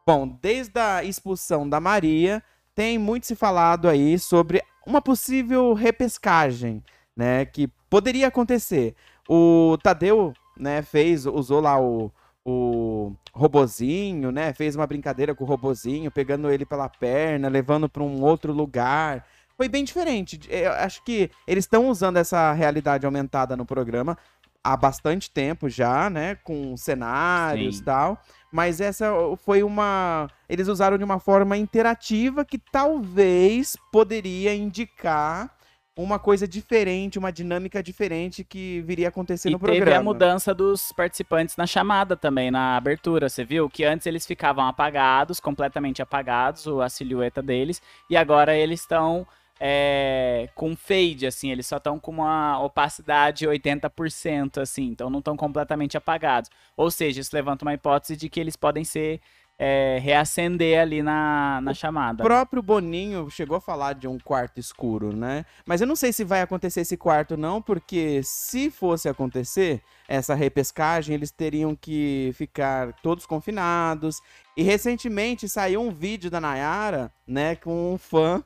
Bom, 0.06 0.26
desde 0.40 0.78
a 0.80 1.04
expulsão 1.04 1.68
da 1.68 1.78
Maria, 1.78 2.42
tem 2.78 2.96
muito 2.96 3.26
se 3.26 3.34
falado 3.34 3.88
aí 3.88 4.16
sobre 4.20 4.62
uma 4.86 5.02
possível 5.02 5.74
repescagem, 5.74 6.80
né? 7.16 7.44
Que 7.44 7.66
poderia 7.90 8.28
acontecer. 8.28 8.94
O 9.28 9.76
Tadeu, 9.82 10.32
né, 10.56 10.80
fez, 10.80 11.26
usou 11.26 11.60
lá 11.60 11.80
o, 11.80 12.08
o 12.44 13.16
robozinho, 13.34 14.30
né? 14.30 14.52
Fez 14.52 14.76
uma 14.76 14.86
brincadeira 14.86 15.34
com 15.34 15.42
o 15.42 15.46
robozinho, 15.46 16.08
pegando 16.08 16.48
ele 16.48 16.64
pela 16.64 16.88
perna, 16.88 17.48
levando 17.48 17.88
para 17.88 18.04
um 18.04 18.22
outro 18.22 18.52
lugar. 18.52 19.26
Foi 19.56 19.68
bem 19.68 19.82
diferente. 19.82 20.38
Eu 20.48 20.70
acho 20.74 21.02
que 21.02 21.32
eles 21.48 21.64
estão 21.64 21.88
usando 21.88 22.18
essa 22.18 22.52
realidade 22.52 23.04
aumentada 23.04 23.56
no 23.56 23.66
programa 23.66 24.16
há 24.62 24.76
bastante 24.76 25.30
tempo 25.32 25.68
já, 25.68 26.08
né? 26.08 26.36
Com 26.36 26.76
cenários 26.76 27.80
e 27.80 27.82
tal. 27.82 28.22
Mas 28.50 28.80
essa 28.80 29.12
foi 29.44 29.62
uma. 29.62 30.28
Eles 30.48 30.68
usaram 30.68 30.96
de 30.96 31.04
uma 31.04 31.18
forma 31.18 31.56
interativa 31.56 32.44
que 32.44 32.58
talvez 32.58 33.76
poderia 33.92 34.54
indicar 34.54 35.54
uma 35.96 36.18
coisa 36.18 36.46
diferente, 36.46 37.18
uma 37.18 37.32
dinâmica 37.32 37.82
diferente 37.82 38.44
que 38.44 38.80
viria 38.82 39.08
a 39.08 39.10
acontecer 39.10 39.48
E 39.48 39.52
no 39.52 39.58
teve 39.58 39.78
programa. 39.78 39.98
a 39.98 40.02
mudança 40.02 40.54
dos 40.54 40.92
participantes 40.92 41.56
na 41.56 41.66
chamada 41.66 42.16
também, 42.16 42.52
na 42.52 42.76
abertura. 42.76 43.28
Você 43.28 43.44
viu 43.44 43.68
que 43.68 43.84
antes 43.84 44.06
eles 44.06 44.24
ficavam 44.24 44.64
apagados, 44.64 45.40
completamente 45.40 46.00
apagados, 46.00 46.68
a 46.68 46.88
silhueta 46.88 47.42
deles, 47.42 47.82
e 48.08 48.16
agora 48.16 48.56
eles 48.56 48.80
estão 48.80 49.26
é, 49.60 50.48
com 50.54 50.76
fade, 50.76 51.26
assim, 51.26 51.50
eles 51.50 51.66
só 51.66 51.78
estão 51.78 51.98
com 51.98 52.10
uma 52.12 52.60
opacidade 52.62 53.46
80%, 53.46 54.60
assim, 54.60 54.84
então 54.84 55.10
não 55.10 55.18
estão 55.18 55.36
completamente 55.36 55.96
apagados. 55.96 56.50
Ou 56.76 56.90
seja, 56.90 57.20
isso 57.20 57.34
levanta 57.34 57.64
uma 57.64 57.74
hipótese 57.74 58.16
de 58.16 58.28
que 58.28 58.38
eles 58.38 58.56
podem 58.56 58.84
ser 58.84 59.20
é, 59.58 59.98
reacender 60.00 60.80
ali 60.80 61.02
na, 61.02 61.60
na 61.60 61.74
chamada. 61.74 62.22
O 62.22 62.26
próprio 62.26 62.62
Boninho 62.62 63.28
chegou 63.28 63.56
a 63.56 63.60
falar 63.60 63.94
de 63.94 64.06
um 64.06 64.16
quarto 64.16 64.60
escuro, 64.60 65.14
né? 65.14 65.44
Mas 65.66 65.80
eu 65.80 65.86
não 65.86 65.96
sei 65.96 66.12
se 66.12 66.22
vai 66.22 66.40
acontecer 66.40 66.82
esse 66.82 66.96
quarto, 66.96 67.36
não, 67.36 67.60
porque 67.60 68.20
se 68.22 68.70
fosse 68.70 69.08
acontecer 69.08 69.82
essa 70.06 70.34
repescagem, 70.34 71.14
eles 71.14 71.32
teriam 71.32 71.74
que 71.74 72.30
ficar 72.34 72.92
todos 73.02 73.26
confinados. 73.26 74.20
E 74.56 74.62
recentemente 74.62 75.48
saiu 75.48 75.80
um 75.80 75.90
vídeo 75.90 76.30
da 76.30 76.40
Nayara, 76.40 77.12
né, 77.26 77.56
com 77.56 77.94
um 77.94 77.98
fã 77.98 78.44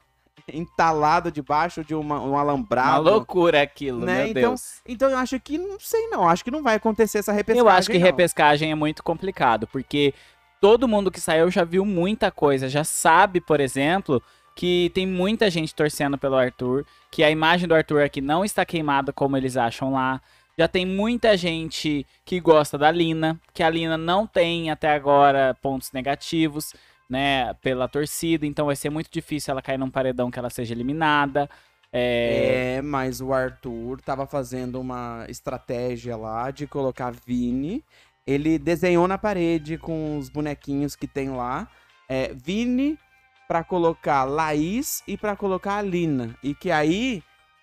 entalado 0.48 1.30
debaixo 1.30 1.84
de 1.84 1.94
uma, 1.94 2.20
um 2.20 2.30
Uma 2.30 2.40
alambrado. 2.40 3.02
loucura 3.02 3.62
aquilo, 3.62 4.04
Né? 4.04 4.18
meu 4.18 4.26
Então, 4.28 4.50
Deus. 4.50 4.80
Então 4.86 5.10
eu 5.10 5.18
acho 5.18 5.38
que, 5.40 5.58
não 5.58 5.78
sei 5.78 6.08
não, 6.08 6.28
acho 6.28 6.44
que 6.44 6.50
não 6.50 6.62
vai 6.62 6.76
acontecer 6.76 7.18
essa 7.18 7.32
repescagem. 7.32 7.60
Eu 7.66 7.68
acho 7.74 7.90
que 7.90 7.98
não. 7.98 8.04
repescagem 8.06 8.70
é 8.70 8.74
muito 8.74 9.02
complicado, 9.02 9.66
porque 9.66 10.14
todo 10.60 10.88
mundo 10.88 11.10
que 11.10 11.20
saiu 11.20 11.50
já 11.50 11.64
viu 11.64 11.84
muita 11.84 12.30
coisa, 12.30 12.68
já 12.68 12.84
sabe, 12.84 13.40
por 13.40 13.60
exemplo, 13.60 14.22
que 14.54 14.90
tem 14.94 15.06
muita 15.06 15.50
gente 15.50 15.74
torcendo 15.74 16.18
pelo 16.18 16.36
Arthur, 16.36 16.84
que 17.10 17.22
a 17.24 17.30
imagem 17.30 17.66
do 17.68 17.74
Arthur 17.74 18.02
aqui 18.02 18.20
não 18.20 18.44
está 18.44 18.64
queimada 18.64 19.12
como 19.12 19.36
eles 19.36 19.56
acham 19.56 19.92
lá. 19.92 20.20
Já 20.58 20.68
tem 20.68 20.84
muita 20.84 21.34
gente 21.36 22.06
que 22.26 22.38
gosta 22.38 22.76
da 22.76 22.90
Lina, 22.90 23.40
que 23.54 23.62
a 23.62 23.70
Lina 23.70 23.96
não 23.96 24.26
tem 24.26 24.70
até 24.70 24.92
agora 24.94 25.56
pontos 25.62 25.90
negativos, 25.92 26.74
né, 27.12 27.52
pela 27.60 27.86
torcida, 27.86 28.46
então 28.46 28.64
vai 28.64 28.74
ser 28.74 28.88
muito 28.88 29.10
difícil 29.10 29.52
ela 29.52 29.60
cair 29.60 29.76
num 29.76 29.90
paredão 29.90 30.30
que 30.30 30.38
ela 30.38 30.48
seja 30.48 30.72
eliminada. 30.72 31.46
É, 31.92 32.76
É, 32.78 32.82
mas 32.82 33.20
o 33.20 33.34
Arthur 33.34 34.00
tava 34.00 34.26
fazendo 34.26 34.80
uma 34.80 35.26
estratégia 35.28 36.16
lá 36.16 36.50
de 36.50 36.66
colocar 36.66 37.12
Vini. 37.26 37.84
Ele 38.26 38.58
desenhou 38.58 39.06
na 39.06 39.18
parede 39.18 39.76
com 39.76 40.16
os 40.16 40.30
bonequinhos 40.30 40.96
que 40.96 41.06
tem 41.06 41.28
lá. 41.28 41.68
É, 42.08 42.32
Vini 42.32 42.98
pra 43.46 43.62
colocar 43.62 44.24
Laís 44.24 45.02
e 45.06 45.18
pra 45.18 45.36
colocar 45.36 45.76
a 45.76 45.82
Lina. 45.82 46.34
E 46.42 46.54
que 46.54 46.70
aí 46.70 47.22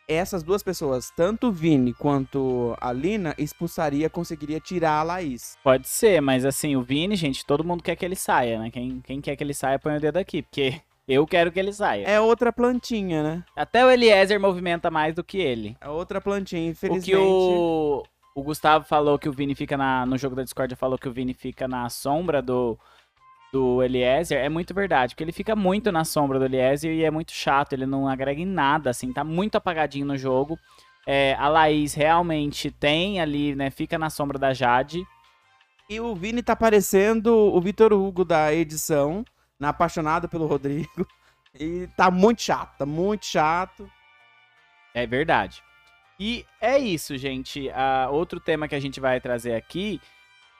essas 0.09 0.41
duas 0.41 0.63
pessoas, 0.63 1.11
tanto 1.15 1.47
o 1.47 1.51
Vini 1.51 1.93
quanto 1.93 2.75
a 2.81 2.91
Lina, 2.91 3.35
expulsaria, 3.37 4.09
conseguiria 4.09 4.59
tirar 4.59 4.99
a 4.99 5.03
Laís. 5.03 5.55
Pode 5.63 5.87
ser, 5.87 6.19
mas 6.19 6.45
assim, 6.45 6.75
o 6.75 6.81
Vini, 6.81 7.15
gente, 7.15 7.45
todo 7.45 7.63
mundo 7.63 7.83
quer 7.83 7.95
que 7.95 8.03
ele 8.03 8.15
saia, 8.15 8.57
né? 8.57 8.71
Quem, 8.71 9.01
quem 9.01 9.21
quer 9.21 9.35
que 9.35 9.43
ele 9.43 9.53
saia, 9.53 9.77
põe 9.77 9.97
o 9.97 9.99
dedo 9.99 10.17
aqui, 10.17 10.41
porque 10.41 10.81
eu 11.07 11.27
quero 11.27 11.51
que 11.51 11.59
ele 11.59 11.71
saia. 11.71 12.05
É 12.07 12.19
outra 12.19 12.51
plantinha, 12.51 13.21
né? 13.21 13.43
Até 13.55 13.85
o 13.85 13.91
Eliezer 13.91 14.39
movimenta 14.39 14.89
mais 14.89 15.13
do 15.13 15.23
que 15.23 15.37
ele. 15.37 15.77
É 15.79 15.87
outra 15.87 16.19
plantinha, 16.19 16.67
O 16.67 16.71
infelizmente. 16.71 17.05
que 17.11 17.15
o, 17.15 18.03
o 18.35 18.43
Gustavo 18.43 18.85
falou 18.85 19.19
que 19.19 19.29
o 19.29 19.33
Vini 19.33 19.53
fica 19.53 19.77
na. 19.77 20.05
No 20.05 20.17
jogo 20.17 20.35
da 20.35 20.43
Discord 20.43 20.75
falou 20.75 20.97
que 20.97 21.07
o 21.07 21.13
Vini 21.13 21.33
fica 21.33 21.67
na 21.67 21.87
sombra 21.89 22.41
do, 22.41 22.79
do 23.51 23.81
Eliezer. 23.83 24.39
É 24.39 24.49
muito 24.49 24.73
verdade, 24.73 25.13
porque 25.13 25.23
ele 25.23 25.31
fica 25.31 25.55
muito 25.55 25.91
na 25.91 26.05
sombra 26.05 26.39
do 26.39 26.45
Eliezer 26.45 26.91
e 26.91 27.03
é 27.03 27.11
muito 27.11 27.31
chato. 27.31 27.73
Ele 27.73 27.85
não 27.85 28.07
agrega 28.07 28.41
em 28.41 28.45
nada, 28.45 28.89
assim, 28.89 29.11
tá 29.11 29.23
muito 29.23 29.55
apagadinho 29.55 30.05
no 30.05 30.17
jogo. 30.17 30.57
É, 31.07 31.35
a 31.39 31.47
Laís 31.47 31.93
realmente 31.93 32.69
tem 32.69 33.19
ali, 33.19 33.55
né? 33.55 33.69
Fica 33.71 33.97
na 33.97 34.09
sombra 34.09 34.37
da 34.37 34.53
Jade. 34.53 35.03
E 35.89 35.99
o 35.99 36.13
Vini 36.13 36.43
tá 36.43 36.55
parecendo 36.55 37.35
o 37.35 37.59
Vitor 37.59 37.91
Hugo 37.93 38.23
da 38.23 38.53
edição, 38.53 39.25
na 39.59 39.69
apaixonado 39.69 40.29
pelo 40.29 40.45
Rodrigo. 40.45 41.07
E 41.59 41.87
tá 41.97 42.11
muito 42.11 42.43
chato, 42.43 42.77
tá 42.77 42.85
muito 42.85 43.25
chato. 43.25 43.89
É 44.93 45.07
verdade. 45.07 45.63
E 46.19 46.45
é 46.61 46.77
isso, 46.77 47.17
gente. 47.17 47.71
Ah, 47.71 48.07
outro 48.11 48.39
tema 48.39 48.67
que 48.67 48.75
a 48.75 48.79
gente 48.79 48.99
vai 48.99 49.19
trazer 49.19 49.55
aqui 49.55 49.99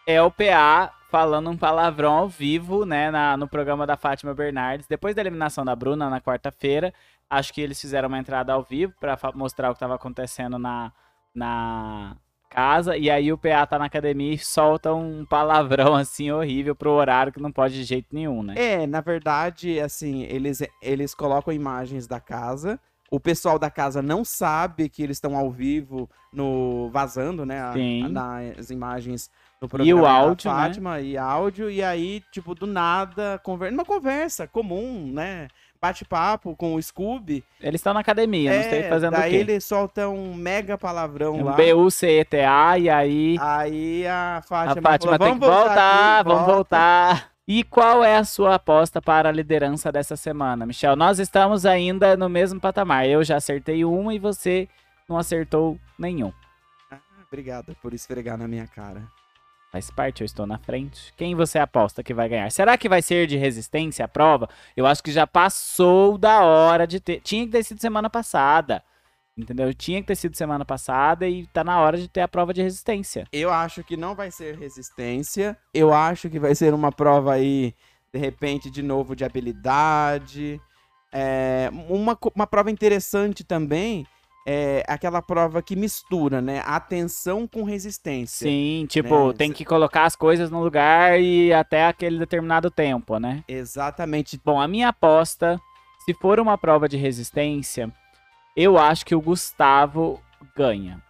é 0.08 0.20
o 0.20 0.32
PA 0.32 0.92
falando 1.10 1.50
um 1.50 1.58
palavrão 1.58 2.14
ao 2.14 2.30
vivo, 2.30 2.86
né, 2.86 3.10
na- 3.12 3.36
no 3.36 3.48
programa 3.48 3.86
da 3.88 3.98
Fátima 3.98 4.34
Bernardes. 4.34 4.88
Depois 4.88 5.16
da 5.16 5.22
eliminação 5.22 5.66
da 5.66 5.76
Bruna 5.76 6.10
na 6.10 6.22
quarta-feira, 6.22 6.94
acho 7.30 7.54
que 7.54 7.62
eles 7.62 7.80
fizeram 7.82 8.08
uma 8.08 8.20
entrada 8.20 8.54
ao 8.54 8.64
vivo 8.64 8.94
para 9.00 9.18
mostrar 9.34 9.70
o 9.70 9.74
que 9.74 9.78
estava 9.78 9.96
acontecendo 9.96 10.58
na, 10.60 10.92
na 11.34 12.16
casa. 12.50 12.96
E 12.98 13.10
aí 13.10 13.32
o 13.32 13.38
PA 13.38 13.66
tá 13.66 13.80
na 13.80 13.86
academia 13.86 14.34
e 14.34 14.38
solta 14.38 14.94
um 14.94 15.26
palavrão 15.26 15.96
assim 15.96 16.32
horrível 16.32 16.76
pro 16.76 16.92
horário 16.92 17.32
que 17.34 17.42
não 17.42 17.52
pode 17.52 17.74
de 17.76 17.84
jeito 17.84 18.08
nenhum, 18.14 18.44
né? 18.44 18.54
É, 18.58 18.88
na 18.88 19.02
verdade, 19.02 19.80
assim, 19.80 20.24
eles, 20.24 20.62
eles 20.82 21.14
colocam 21.16 21.54
imagens 21.54 22.08
da 22.08 22.20
casa. 22.20 22.80
O 23.12 23.20
pessoal 23.20 23.58
da 23.58 23.72
casa 23.72 24.04
não 24.04 24.24
sabe 24.24 24.88
que 24.88 25.02
eles 25.02 25.18
estão 25.18 25.36
ao 25.36 25.50
vivo 25.50 26.08
no 26.32 26.90
vazando, 26.92 27.44
né? 27.44 27.60
a- 27.60 27.74
a- 28.06 28.10
nas 28.10 28.70
imagens 28.70 29.32
E 29.84 29.94
o 29.94 30.06
áudio, 30.06 30.50
né? 30.52 30.58
Fátima 30.58 31.02
e 31.02 31.18
áudio. 31.18 31.70
E 31.70 31.84
aí, 31.84 32.24
tipo, 32.32 32.56
do 32.56 32.66
nada, 32.66 33.40
conver... 33.44 33.72
uma 33.74 33.84
conversa 33.84 34.48
comum, 34.48 35.12
né? 35.12 35.48
Bate-papo 35.82 36.56
com 36.56 36.76
o 36.76 36.82
Scooby. 36.82 37.44
Eles 37.60 37.80
estão 37.80 37.94
na 37.94 38.02
academia, 38.02 38.54
não 38.54 38.64
sei 38.70 38.80
É, 38.80 38.90
fazendo 38.90 39.14
o 39.14 39.18
daí 39.18 39.32
quê. 39.32 39.38
ele 39.38 39.62
solta 39.62 40.10
um 40.10 40.34
mega 40.34 40.78
palavrão 40.78 41.36
Um 41.36 41.44
lá. 41.46 41.54
B-U-C-E-T-A 41.54 42.78
e 42.80 42.90
aí 42.90 43.38
Aí 43.40 44.06
a 44.08 44.38
a 44.38 44.42
Fátima, 44.42 44.82
Fátima 44.82 45.18
falou, 45.18 45.34
tem 45.34 45.40
que 45.40 45.46
"Vamos 45.46 45.56
voltar, 45.66 46.20
aqui, 46.20 46.24
vamos 46.30 46.40
volta." 46.46 46.54
voltar. 46.56 47.30
E 47.48 47.64
qual 47.64 48.04
é 48.04 48.16
a 48.18 48.24
sua 48.26 48.56
aposta 48.56 49.02
para 49.02 49.30
a 49.30 49.32
liderança 49.32 49.92
dessa 49.92 50.16
semana, 50.16 50.66
Michel? 50.66 50.96
Nós 50.96 51.18
estamos 51.18 51.66
ainda 51.66 52.16
no 52.16 52.30
mesmo 52.30 52.60
patamar. 52.60 53.08
Eu 53.08 53.24
já 53.24 53.38
acertei 53.38 53.84
uma 53.84 54.14
e 54.14 54.20
você 54.20 54.68
não 55.08 55.18
acertou 55.18 55.80
nenhum. 55.98 56.32
Ah, 56.92 56.98
Obrigada 57.28 57.74
por 57.82 57.94
esfregar 57.94 58.38
na 58.38 58.48
minha 58.48 58.68
cara. 58.68 59.02
Faz 59.72 59.92
parte, 59.92 60.22
eu 60.22 60.26
estou 60.26 60.48
na 60.48 60.58
frente. 60.58 61.14
Quem 61.16 61.36
você 61.36 61.60
aposta 61.60 62.04
que 62.04 62.14
vai 62.14 62.28
ganhar? 62.28 62.52
Será 62.52 62.76
que 62.76 62.90
vai 62.90 63.04
ser 63.04 63.28
de 63.28 63.38
resistência 63.38 64.04
a 64.04 64.08
prova? 64.08 64.50
Eu 64.76 64.88
acho 64.88 65.04
que 65.04 65.12
já 65.12 65.28
passou 65.28 66.18
da 66.18 66.44
hora 66.44 66.88
de 66.88 67.00
ter. 67.00 67.22
Tinha 67.22 67.46
que 67.46 67.52
ter 67.52 67.64
sido 67.64 67.80
semana 67.80 68.10
passada. 68.10 68.84
Entendeu? 69.38 69.72
Tinha 69.74 70.02
que 70.02 70.08
ter 70.08 70.16
sido 70.16 70.36
semana 70.36 70.66
passada 70.66 71.28
e 71.28 71.46
tá 71.48 71.64
na 71.64 71.80
hora 71.80 71.98
de 71.98 72.08
ter 72.10 72.22
a 72.22 72.28
prova 72.28 72.54
de 72.54 72.64
resistência. 72.64 73.26
Eu 73.32 73.52
acho 73.52 73.84
que 73.84 73.96
não 73.96 74.16
vai 74.16 74.32
ser 74.32 74.58
resistência. 74.58 75.56
Eu 75.74 75.94
acho 75.94 76.30
que 76.30 76.40
vai 76.40 76.56
ser 76.56 76.74
uma 76.74 76.92
prova 76.92 77.34
aí, 77.34 77.74
de 78.12 78.20
repente, 78.20 78.72
de 78.72 78.82
novo, 78.82 79.16
de 79.16 79.24
habilidade. 79.24 80.60
É, 81.14 81.70
uma, 81.88 82.18
uma 82.36 82.48
prova 82.48 82.72
interessante 82.72 83.44
também 83.44 84.06
é 84.46 84.84
aquela 84.88 85.22
prova 85.22 85.62
que 85.62 85.76
mistura, 85.76 86.42
né? 86.42 86.62
Atenção 86.66 87.48
com 87.48 87.64
resistência. 87.64 88.48
Sim, 88.48 88.86
tipo, 88.90 89.28
Né, 89.28 89.34
tem 89.34 89.52
que 89.52 89.66
colocar 89.66 90.06
as 90.06 90.16
coisas 90.16 90.50
no 90.50 90.62
lugar 90.62 91.20
e 91.20 91.54
até 91.54 91.86
aquele 91.86 92.18
determinado 92.18 92.72
tempo, 92.72 93.18
né? 93.20 93.44
Exatamente. 93.48 94.40
Bom, 94.44 94.60
a 94.60 94.68
minha 94.68 94.90
aposta, 94.90 95.60
se 96.06 96.14
for 96.14 96.40
uma 96.40 96.58
prova 96.58 96.90
de 96.90 96.98
resistência, 96.98 97.92
eu 98.56 98.78
acho 98.78 99.06
que 99.06 99.16
o 99.16 99.22
Gustavo 99.22 100.20
ganha. 100.56 101.02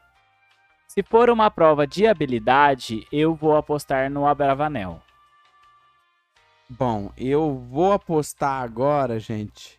Se 0.87 1.03
for 1.03 1.29
uma 1.29 1.49
prova 1.49 1.87
de 1.87 2.07
habilidade, 2.07 3.07
eu 3.11 3.33
vou 3.35 3.55
apostar 3.55 4.09
no 4.09 4.27
Abravanel. 4.27 5.01
Bom, 6.67 7.11
eu 7.17 7.65
vou 7.71 7.93
apostar 7.93 8.61
agora, 8.61 9.19
gente. 9.19 9.78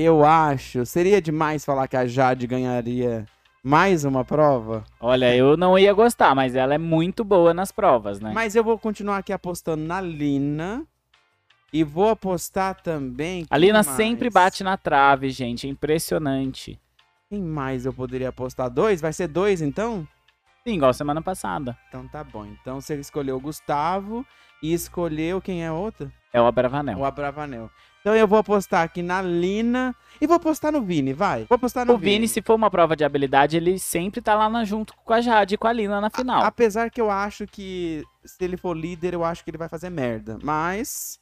Eu 0.00 0.24
acho. 0.24 0.86
Seria 0.86 1.20
demais 1.20 1.64
falar 1.64 1.88
que 1.88 1.96
a 1.96 2.06
Jade 2.06 2.46
ganharia 2.46 3.26
mais 3.64 4.04
uma 4.04 4.24
prova? 4.24 4.84
Olha, 5.00 5.34
eu 5.34 5.56
não 5.56 5.76
ia 5.76 5.92
gostar, 5.92 6.36
mas 6.36 6.54
ela 6.54 6.72
é 6.72 6.78
muito 6.78 7.24
boa 7.24 7.52
nas 7.52 7.72
provas, 7.72 8.20
né? 8.20 8.30
Mas 8.32 8.54
eu 8.54 8.62
vou 8.62 8.78
continuar 8.78 9.16
aqui 9.16 9.32
apostando 9.32 9.82
na 9.82 10.00
Lina. 10.00 10.86
E 11.72 11.82
vou 11.82 12.10
apostar 12.10 12.80
também. 12.80 13.44
A 13.50 13.58
Lina 13.58 13.82
quem 13.82 13.92
sempre 13.94 14.26
mais? 14.26 14.34
bate 14.34 14.62
na 14.62 14.76
trave, 14.76 15.30
gente. 15.30 15.66
É 15.66 15.70
impressionante. 15.70 16.80
Quem 17.28 17.42
mais 17.42 17.84
eu 17.84 17.92
poderia 17.92 18.28
apostar? 18.28 18.70
Dois? 18.70 19.00
Vai 19.00 19.12
ser 19.12 19.26
dois 19.26 19.60
então? 19.60 20.06
Sim, 20.64 20.76
igual 20.76 20.94
semana 20.94 21.20
passada. 21.20 21.76
Então 21.88 22.06
tá 22.06 22.22
bom. 22.22 22.46
Então 22.46 22.80
você 22.80 22.94
escolheu 22.94 23.36
o 23.36 23.40
Gustavo 23.40 24.24
e 24.62 24.72
escolheu 24.72 25.40
quem 25.40 25.64
é 25.64 25.66
a 25.66 25.74
outra? 25.74 26.08
É 26.32 26.40
o 26.40 26.46
Abravanel. 26.46 26.98
O 26.98 27.04
Abravanel. 27.04 27.68
Então 28.08 28.16
eu 28.16 28.26
vou 28.26 28.38
apostar 28.38 28.84
aqui 28.84 29.02
na 29.02 29.20
Lina 29.20 29.94
e 30.18 30.26
vou 30.26 30.36
apostar 30.36 30.72
no 30.72 30.80
Vini, 30.80 31.12
vai. 31.12 31.44
Vou 31.44 31.56
apostar 31.56 31.84
no 31.84 31.92
O 31.92 31.98
Vini, 31.98 32.26
se 32.26 32.40
for 32.40 32.54
uma 32.54 32.70
prova 32.70 32.96
de 32.96 33.04
habilidade, 33.04 33.58
ele 33.58 33.78
sempre 33.78 34.22
tá 34.22 34.34
lá 34.34 34.48
na- 34.48 34.64
junto 34.64 34.94
com 35.04 35.12
a 35.12 35.20
Jade 35.20 35.56
e 35.56 35.58
com 35.58 35.66
a 35.66 35.72
Lina 35.74 36.00
na 36.00 36.08
final. 36.08 36.42
Apesar 36.42 36.88
que 36.90 37.02
eu 37.02 37.10
acho 37.10 37.46
que 37.46 38.02
se 38.24 38.42
ele 38.42 38.56
for 38.56 38.74
líder, 38.74 39.12
eu 39.12 39.22
acho 39.22 39.44
que 39.44 39.50
ele 39.50 39.58
vai 39.58 39.68
fazer 39.68 39.90
merda. 39.90 40.38
Mas 40.42 41.18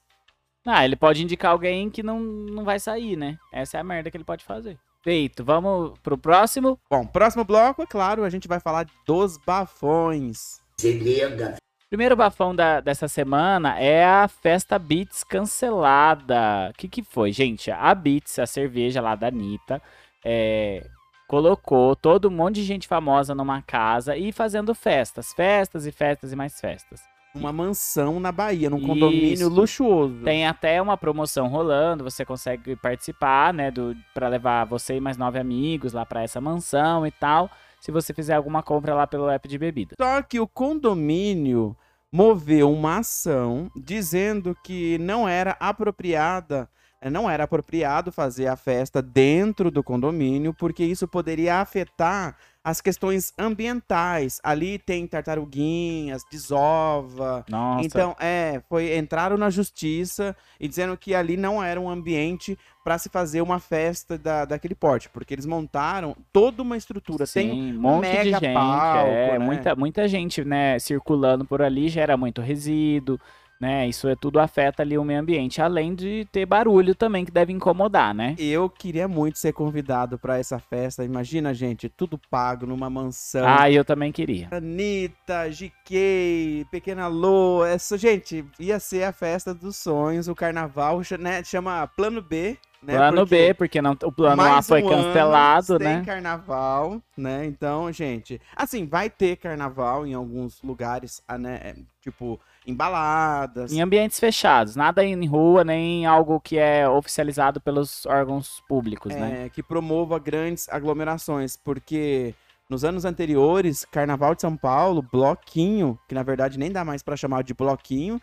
Ah, 0.64 0.84
ele 0.84 0.94
pode 0.94 1.24
indicar 1.24 1.50
alguém 1.50 1.90
que 1.90 2.04
não, 2.04 2.20
não 2.20 2.64
vai 2.64 2.78
sair, 2.78 3.16
né? 3.16 3.36
Essa 3.52 3.78
é 3.78 3.80
a 3.80 3.84
merda 3.84 4.08
que 4.08 4.16
ele 4.16 4.22
pode 4.24 4.44
fazer. 4.44 4.78
Feito. 5.02 5.44
Vamos 5.44 5.98
pro 6.04 6.16
próximo. 6.16 6.78
Bom, 6.88 7.04
próximo 7.04 7.44
bloco, 7.44 7.82
é 7.82 7.86
claro, 7.86 8.22
a 8.22 8.30
gente 8.30 8.46
vai 8.46 8.60
falar 8.60 8.86
dos 9.04 9.36
bafões. 9.38 10.60
Se 10.78 10.92
liga, 10.92 11.56
Primeiro 11.88 12.16
bafão 12.16 12.54
da- 12.54 12.80
dessa 12.80 13.06
semana 13.06 13.78
é 13.78 14.04
a 14.04 14.26
Festa 14.26 14.76
Beats 14.78 15.22
cancelada. 15.22 16.70
O 16.70 16.74
que, 16.76 16.88
que 16.88 17.02
foi, 17.02 17.30
gente? 17.30 17.70
A 17.70 17.94
Beats, 17.94 18.40
a 18.40 18.46
cerveja 18.46 19.00
lá 19.00 19.14
da 19.14 19.28
Anitta, 19.28 19.80
é, 20.24 20.84
colocou 21.28 21.94
todo 21.94 22.26
um 22.26 22.32
monte 22.32 22.56
de 22.56 22.64
gente 22.64 22.88
famosa 22.88 23.36
numa 23.36 23.62
casa 23.62 24.16
e 24.16 24.32
fazendo 24.32 24.74
festas. 24.74 25.32
Festas 25.32 25.86
e 25.86 25.92
festas 25.92 26.32
e 26.32 26.36
mais 26.36 26.60
festas. 26.60 27.00
Uma 27.32 27.52
mansão 27.52 28.18
na 28.18 28.32
Bahia, 28.32 28.68
num 28.68 28.80
condomínio 28.80 29.32
Isso. 29.34 29.48
luxuoso. 29.48 30.24
Tem 30.24 30.46
até 30.46 30.80
uma 30.82 30.96
promoção 30.96 31.46
rolando, 31.46 32.02
você 32.02 32.24
consegue 32.24 32.74
participar, 32.76 33.52
né, 33.52 33.70
do 33.70 33.94
para 34.14 34.26
levar 34.26 34.64
você 34.64 34.96
e 34.96 35.00
mais 35.00 35.18
nove 35.18 35.38
amigos 35.38 35.92
lá 35.92 36.04
pra 36.06 36.22
essa 36.22 36.40
mansão 36.40 37.06
e 37.06 37.10
tal, 37.10 37.50
se 37.86 37.92
você 37.92 38.12
fizer 38.12 38.34
alguma 38.34 38.64
compra 38.64 38.96
lá 38.96 39.06
pelo 39.06 39.30
app 39.30 39.46
de 39.46 39.56
bebida. 39.56 39.94
Só 39.96 40.20
que 40.20 40.40
o 40.40 40.48
condomínio 40.48 41.76
moveu 42.10 42.72
uma 42.72 42.98
ação 42.98 43.70
dizendo 43.76 44.56
que 44.64 44.98
não 44.98 45.28
era 45.28 45.56
apropriada, 45.60 46.68
eh, 47.00 47.08
não 47.08 47.30
era 47.30 47.44
apropriado 47.44 48.10
fazer 48.10 48.48
a 48.48 48.56
festa 48.56 49.00
dentro 49.00 49.70
do 49.70 49.84
condomínio, 49.84 50.52
porque 50.52 50.82
isso 50.82 51.06
poderia 51.06 51.60
afetar 51.60 52.36
as 52.66 52.80
questões 52.80 53.32
ambientais. 53.38 54.40
Ali 54.42 54.76
tem 54.76 55.06
tartaruguinhas, 55.06 56.24
desova. 56.28 57.44
Nossa. 57.48 57.86
Então, 57.86 58.16
é, 58.18 58.60
foi 58.68 58.98
entraram 58.98 59.36
na 59.36 59.50
justiça 59.50 60.36
e 60.58 60.66
dizendo 60.66 60.96
que 60.96 61.14
ali 61.14 61.36
não 61.36 61.62
era 61.62 61.80
um 61.80 61.88
ambiente 61.88 62.58
para 62.82 62.98
se 62.98 63.08
fazer 63.08 63.40
uma 63.40 63.60
festa 63.60 64.18
da, 64.18 64.44
daquele 64.44 64.74
porte, 64.74 65.08
porque 65.08 65.32
eles 65.32 65.46
montaram 65.46 66.16
toda 66.32 66.60
uma 66.60 66.76
estrutura. 66.76 67.24
Tem 67.24 67.50
Sim, 67.50 67.76
um 67.76 67.80
monte 67.80 68.08
de 68.10 68.12
mega 68.16 68.40
gente, 68.40 68.54
palco, 68.54 69.10
é, 69.10 69.38
né? 69.38 69.44
muita, 69.44 69.76
muita 69.76 70.08
gente, 70.08 70.44
né, 70.44 70.76
circulando 70.80 71.44
por 71.44 71.62
ali, 71.62 71.88
gera 71.88 72.16
muito 72.16 72.40
resíduo, 72.40 73.20
né, 73.60 73.88
isso 73.88 74.08
é 74.08 74.14
tudo 74.14 74.38
afeta 74.38 74.82
ali 74.82 74.98
o 74.98 75.04
meio 75.04 75.20
ambiente, 75.20 75.60
além 75.62 75.94
de 75.94 76.26
ter 76.30 76.46
barulho 76.46 76.94
também 76.94 77.24
que 77.24 77.30
deve 77.30 77.52
incomodar, 77.52 78.14
né? 78.14 78.34
Eu 78.38 78.68
queria 78.68 79.08
muito 79.08 79.38
ser 79.38 79.52
convidado 79.52 80.18
pra 80.18 80.38
essa 80.38 80.58
festa. 80.58 81.04
Imagina, 81.04 81.54
gente, 81.54 81.88
tudo 81.88 82.20
pago 82.30 82.66
numa 82.66 82.90
mansão. 82.90 83.46
Ah, 83.46 83.70
eu 83.70 83.84
também 83.84 84.12
queria. 84.12 84.48
Anitta, 84.50 85.48
GK, 85.48 86.66
Pequena 86.70 87.06
Lô, 87.06 87.64
essa, 87.64 87.96
gente, 87.96 88.44
ia 88.58 88.78
ser 88.78 89.04
a 89.04 89.12
festa 89.12 89.54
dos 89.54 89.76
sonhos, 89.76 90.28
o 90.28 90.34
carnaval, 90.34 91.00
né, 91.18 91.42
chama 91.42 91.86
Plano 91.86 92.20
B, 92.20 92.58
né? 92.82 92.94
Plano 92.94 93.18
Porque 93.18 93.34
B, 93.34 93.54
porque 93.54 93.82
não, 93.82 93.92
o 94.02 94.12
plano 94.12 94.42
A 94.42 94.62
foi 94.62 94.82
um 94.82 94.88
ano 94.88 95.04
cancelado, 95.04 95.78
sem 95.78 95.78
né? 95.78 96.02
carnaval, 96.04 97.02
né? 97.16 97.46
Então, 97.46 97.90
gente, 97.92 98.40
assim, 98.54 98.86
vai 98.86 99.10
ter 99.10 99.36
carnaval 99.36 100.06
em 100.06 100.14
alguns 100.14 100.62
lugares, 100.62 101.22
ah, 101.26 101.38
né? 101.38 101.60
é, 101.62 101.74
Tipo, 102.06 102.38
em 102.64 102.72
baladas. 102.72 103.72
Em 103.72 103.80
ambientes 103.80 104.20
fechados, 104.20 104.76
nada 104.76 105.04
em 105.04 105.26
rua, 105.26 105.64
nem 105.64 106.06
algo 106.06 106.38
que 106.38 106.56
é 106.56 106.88
oficializado 106.88 107.60
pelos 107.60 108.06
órgãos 108.06 108.62
públicos, 108.68 109.12
né? 109.12 109.46
é, 109.46 109.48
que 109.48 109.60
promova 109.60 110.16
grandes 110.20 110.68
aglomerações, 110.68 111.56
porque 111.56 112.32
nos 112.70 112.84
anos 112.84 113.04
anteriores, 113.04 113.84
Carnaval 113.84 114.36
de 114.36 114.42
São 114.42 114.56
Paulo, 114.56 115.02
bloquinho, 115.02 115.98
que 116.08 116.14
na 116.14 116.22
verdade 116.22 116.58
nem 116.58 116.70
dá 116.70 116.84
mais 116.84 117.02
pra 117.02 117.16
chamar 117.16 117.42
de 117.42 117.54
bloquinho, 117.54 118.20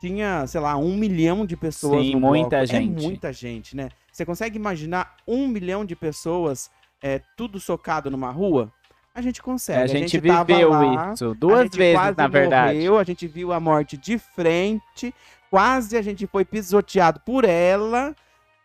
tinha, 0.00 0.46
sei 0.46 0.60
lá, 0.60 0.76
um 0.76 0.96
milhão 0.96 1.46
de 1.46 1.56
pessoas 1.56 2.04
Sim, 2.04 2.16
muita 2.16 2.58
bloco. 2.58 2.66
gente. 2.66 3.04
É 3.04 3.08
muita 3.08 3.32
gente, 3.32 3.76
né? 3.76 3.88
Você 4.12 4.24
consegue 4.24 4.56
imaginar 4.56 5.16
um 5.26 5.48
milhão 5.48 5.84
de 5.84 5.96
pessoas, 5.96 6.70
é, 7.02 7.20
tudo 7.36 7.58
socado 7.58 8.10
numa 8.10 8.30
rua? 8.30 8.72
A 9.14 9.22
gente 9.22 9.40
consegue. 9.40 9.78
É, 9.80 9.82
a 9.84 9.86
gente 9.86 10.20
tava 10.20 10.44
viveu 10.44 10.70
lá, 10.70 11.12
isso 11.12 11.30
a 11.30 11.34
duas 11.34 11.62
gente 11.62 11.78
vezes, 11.78 12.16
na 12.16 12.26
verdade. 12.26 12.74
Morreu, 12.74 12.98
a 12.98 13.04
gente 13.04 13.26
viu 13.28 13.52
a 13.52 13.60
morte 13.60 13.96
de 13.96 14.18
frente, 14.18 15.14
quase 15.48 15.96
a 15.96 16.02
gente 16.02 16.26
foi 16.26 16.44
pisoteado 16.44 17.20
por 17.20 17.44
ela, 17.44 18.14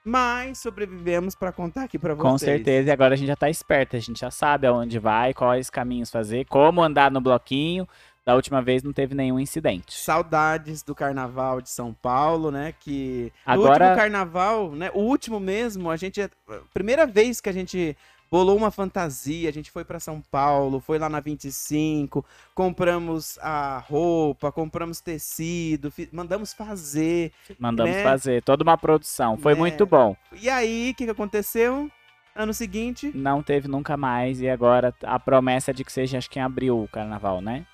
mas 0.03 0.57
sobrevivemos 0.57 1.36
pra 1.36 1.51
contar 1.51 1.83
aqui 1.83 2.00
pra 2.00 2.15
vocês. 2.15 2.31
Com 2.31 2.38
certeza, 2.38 2.89
e 2.89 2.91
agora 2.91 3.13
a 3.13 3.17
gente 3.17 3.27
já 3.27 3.36
tá 3.36 3.48
esperto, 3.48 3.95
a 3.95 4.00
gente 4.00 4.19
já 4.19 4.31
sabe 4.31 4.65
aonde 4.65 4.98
vai, 4.98 5.36
quais 5.36 5.69
caminhos 5.69 6.09
fazer, 6.09 6.45
como 6.45 6.81
andar 6.81 7.12
no 7.12 7.21
bloquinho. 7.21 7.88
Da 8.29 8.36
última 8.36 8.62
vez 8.62 8.83
não 8.83 8.93
teve 8.93 9.15
nenhum 9.15 9.39
incidente. 9.39 9.91
Saudades 9.91 10.83
do 10.83 10.93
carnaval 10.93 11.59
de 11.62 11.69
São 11.71 11.91
Paulo, 11.95 12.51
né? 12.51 12.75
Que 12.79 13.33
no 13.48 13.53
Agora- 13.53 13.86
último 13.86 13.95
carnaval, 14.00 14.71
né? 14.74 14.91
O 14.93 15.00
último 15.00 15.39
mesmo, 15.39 15.89
a 15.89 15.98
gente. 15.98 16.29
Primeira 16.71 17.07
vez 17.07 17.41
que 17.41 17.50
a 17.50 17.51
gente 17.51 17.98
bolou 18.29 18.55
uma 18.55 18.69
fantasia, 18.69 19.50
a 19.50 19.51
gente 19.51 19.71
foi 19.71 19.83
pra 19.83 20.00
São 20.00 20.21
Paulo, 20.29 20.79
foi 20.79 21.00
lá 21.00 21.09
na 21.09 21.19
25, 21.19 22.24
compramos 22.53 23.39
a 23.41 23.79
roupa, 23.79 24.51
compramos 24.51 25.01
tecido, 25.01 25.91
mandamos 26.12 26.53
fazer. 26.53 27.31
Mandamos 27.57 27.95
né? 27.95 28.03
fazer 28.03 28.43
toda 28.43 28.62
uma 28.62 28.77
produção, 28.77 29.38
foi 29.39 29.53
Né? 29.55 29.59
muito 29.59 29.88
bom. 29.88 30.15
E 30.39 30.48
aí, 30.51 30.91
o 30.91 30.93
que, 30.95 31.05
que 31.05 31.09
aconteceu? 31.09 31.89
Ano 32.36 32.53
seguinte, 32.53 33.12
Não 33.15 33.41
teve 33.41 33.67
nunca 33.67 33.98
mais, 33.98 34.39
e 34.39 34.48
agora 34.48 34.93
a 35.01 35.19
promessa 35.19 35.71
é 35.71 35.74
de 35.74 35.83
que 35.83 35.91
seja, 35.91 36.19
acho 36.19 36.29
que 36.29 36.38
em 36.38 36.43
abril 36.43 36.83
o 36.83 36.88
carnaval, 36.88 37.41
né? 37.41 37.65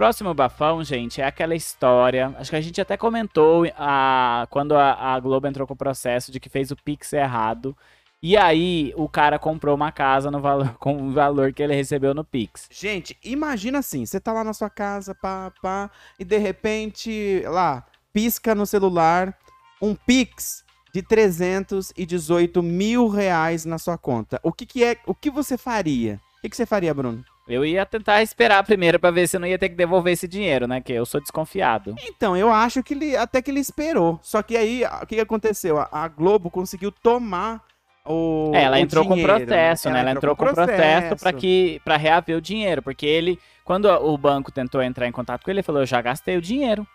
Próximo 0.00 0.32
bafão, 0.32 0.82
gente, 0.82 1.20
é 1.20 1.26
aquela 1.26 1.54
história. 1.54 2.34
Acho 2.38 2.48
que 2.48 2.56
a 2.56 2.60
gente 2.62 2.80
até 2.80 2.96
comentou 2.96 3.70
a, 3.76 4.46
quando 4.48 4.74
a, 4.74 4.94
a 4.94 5.20
Globo 5.20 5.46
entrou 5.46 5.66
com 5.66 5.74
o 5.74 5.76
processo 5.76 6.32
de 6.32 6.40
que 6.40 6.48
fez 6.48 6.70
o 6.70 6.76
Pix 6.76 7.12
errado. 7.12 7.76
E 8.22 8.34
aí 8.34 8.94
o 8.96 9.06
cara 9.10 9.38
comprou 9.38 9.74
uma 9.74 9.92
casa 9.92 10.30
no 10.30 10.40
valor, 10.40 10.72
com 10.80 11.08
o 11.08 11.12
valor 11.12 11.52
que 11.52 11.62
ele 11.62 11.74
recebeu 11.74 12.14
no 12.14 12.24
Pix. 12.24 12.66
Gente, 12.72 13.14
imagina 13.22 13.80
assim, 13.80 14.06
você 14.06 14.18
tá 14.18 14.32
lá 14.32 14.42
na 14.42 14.54
sua 14.54 14.70
casa, 14.70 15.14
pá, 15.14 15.52
pá, 15.60 15.90
e 16.18 16.24
de 16.24 16.38
repente, 16.38 17.42
lá, 17.44 17.84
pisca 18.10 18.54
no 18.54 18.64
celular 18.64 19.36
um 19.82 19.94
Pix 19.94 20.64
de 20.94 21.02
318 21.02 22.62
mil 22.62 23.06
reais 23.06 23.66
na 23.66 23.76
sua 23.76 23.98
conta. 23.98 24.40
O 24.42 24.50
que 24.50 24.64
que 24.64 24.82
é, 24.82 24.96
o 25.04 25.14
que 25.14 25.28
você 25.28 25.58
faria? 25.58 26.18
O 26.38 26.40
que, 26.40 26.48
que 26.48 26.56
você 26.56 26.64
faria, 26.64 26.94
Bruno? 26.94 27.22
Eu 27.52 27.64
ia 27.64 27.84
tentar 27.84 28.22
esperar 28.22 28.62
primeiro 28.64 28.98
pra 28.98 29.10
ver 29.10 29.26
se 29.26 29.36
eu 29.36 29.40
não 29.40 29.48
ia 29.48 29.58
ter 29.58 29.68
que 29.68 29.74
devolver 29.74 30.12
esse 30.12 30.28
dinheiro, 30.28 30.66
né? 30.66 30.80
Que 30.80 30.92
eu 30.92 31.04
sou 31.04 31.20
desconfiado. 31.20 31.94
Então, 32.04 32.36
eu 32.36 32.50
acho 32.52 32.82
que 32.82 32.94
ele, 32.94 33.16
até 33.16 33.42
que 33.42 33.50
ele 33.50 33.60
esperou. 33.60 34.18
Só 34.22 34.42
que 34.42 34.56
aí, 34.56 34.82
o 35.02 35.06
que, 35.06 35.20
aconteceu? 35.20 35.78
A, 35.78 35.88
a 35.92 36.08
Globo 36.08 36.50
conseguiu 36.50 36.92
tomar 36.92 37.62
o 38.06 38.52
É, 38.54 38.62
ela 38.62 38.76
o 38.76 38.80
entrou 38.80 39.04
com 39.04 39.14
dinheiro, 39.14 39.36
processo, 39.46 39.90
né? 39.90 40.00
Ela 40.00 40.10
entrou 40.12 40.34
com 40.36 40.46
processo 40.46 41.16
para 41.16 41.32
que 41.32 41.80
para 41.84 41.96
reaver 41.96 42.36
o 42.36 42.40
dinheiro, 42.40 42.82
porque 42.82 43.04
ele 43.06 43.38
quando 43.64 43.86
o 43.86 44.16
banco 44.16 44.50
tentou 44.50 44.82
entrar 44.82 45.06
em 45.06 45.12
contato 45.12 45.44
com 45.44 45.50
ele, 45.50 45.58
ele 45.60 45.62
falou: 45.64 45.82
"Eu 45.82 45.86
já 45.86 46.00
gastei 46.00 46.36
o 46.36 46.40
dinheiro. 46.42 46.86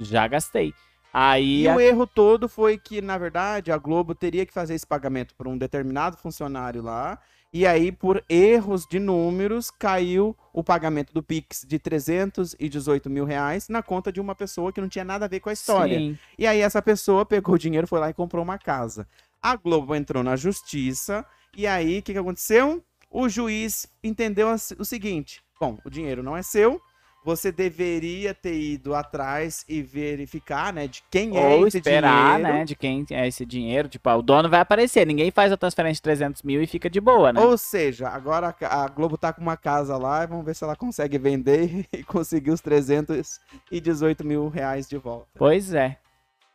Já 0.00 0.26
gastei". 0.26 0.72
Aí 1.12 1.62
E 1.62 1.68
a- 1.68 1.74
o 1.74 1.80
erro 1.80 2.06
todo 2.06 2.48
foi 2.48 2.76
que, 2.78 3.00
na 3.00 3.16
verdade, 3.16 3.72
a 3.72 3.78
Globo 3.78 4.14
teria 4.14 4.44
que 4.44 4.52
fazer 4.52 4.74
esse 4.74 4.86
pagamento 4.86 5.34
para 5.34 5.48
um 5.48 5.56
determinado 5.56 6.16
funcionário 6.16 6.82
lá. 6.82 7.18
E 7.52 7.66
aí, 7.66 7.90
por 7.90 8.22
erros 8.28 8.86
de 8.86 8.98
números, 8.98 9.70
caiu 9.70 10.36
o 10.52 10.62
pagamento 10.62 11.12
do 11.14 11.22
Pix 11.22 11.64
de 11.66 11.78
318 11.78 13.08
mil 13.08 13.24
reais 13.24 13.68
na 13.68 13.82
conta 13.82 14.12
de 14.12 14.20
uma 14.20 14.34
pessoa 14.34 14.72
que 14.72 14.80
não 14.80 14.88
tinha 14.88 15.04
nada 15.04 15.24
a 15.24 15.28
ver 15.28 15.40
com 15.40 15.48
a 15.48 15.52
história. 15.52 15.98
Sim. 15.98 16.18
E 16.38 16.46
aí, 16.46 16.60
essa 16.60 16.82
pessoa 16.82 17.24
pegou 17.24 17.54
o 17.54 17.58
dinheiro, 17.58 17.86
foi 17.86 17.98
lá 17.98 18.10
e 18.10 18.14
comprou 18.14 18.42
uma 18.42 18.58
casa. 18.58 19.08
A 19.40 19.56
Globo 19.56 19.94
entrou 19.94 20.22
na 20.22 20.36
justiça. 20.36 21.24
E 21.56 21.66
aí, 21.66 22.00
o 22.00 22.02
que, 22.02 22.12
que 22.12 22.18
aconteceu? 22.18 22.84
O 23.10 23.28
juiz 23.28 23.86
entendeu 24.02 24.48
o 24.78 24.84
seguinte: 24.84 25.42
bom, 25.58 25.78
o 25.84 25.90
dinheiro 25.90 26.22
não 26.22 26.36
é 26.36 26.42
seu. 26.42 26.80
Você 27.26 27.50
deveria 27.50 28.32
ter 28.32 28.54
ido 28.54 28.94
atrás 28.94 29.64
e 29.68 29.82
verificar, 29.82 30.72
né, 30.72 30.86
de 30.86 31.02
quem 31.10 31.36
é 31.36 31.56
Ou 31.56 31.66
esse 31.66 31.78
esperar, 31.78 32.36
dinheiro. 32.36 32.58
né, 32.58 32.64
de 32.64 32.76
quem 32.76 33.04
é 33.10 33.26
esse 33.26 33.44
dinheiro. 33.44 33.88
Tipo, 33.88 34.08
ah, 34.10 34.16
o 34.16 34.22
dono 34.22 34.48
vai 34.48 34.60
aparecer. 34.60 35.04
Ninguém 35.04 35.32
faz 35.32 35.50
a 35.50 35.56
transferência 35.56 35.96
de 35.96 36.02
300 36.02 36.44
mil 36.44 36.62
e 36.62 36.68
fica 36.68 36.88
de 36.88 37.00
boa, 37.00 37.32
né? 37.32 37.40
Ou 37.40 37.58
seja, 37.58 38.08
agora 38.08 38.54
a 38.60 38.86
Globo 38.86 39.18
tá 39.18 39.32
com 39.32 39.42
uma 39.42 39.56
casa 39.56 39.96
lá 39.96 40.22
e 40.22 40.28
vamos 40.28 40.44
ver 40.46 40.54
se 40.54 40.62
ela 40.62 40.76
consegue 40.76 41.18
vender 41.18 41.84
e 41.92 42.04
conseguir 42.04 42.52
os 42.52 42.60
318 42.60 44.24
mil 44.24 44.48
reais 44.48 44.88
de 44.88 44.96
volta. 44.96 45.26
Pois 45.34 45.74
é. 45.74 45.98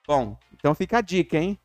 Bom, 0.07 0.37
então 0.53 0.73
fica 0.73 0.99
a 0.99 1.01
dica, 1.01 1.37
hein? 1.37 1.59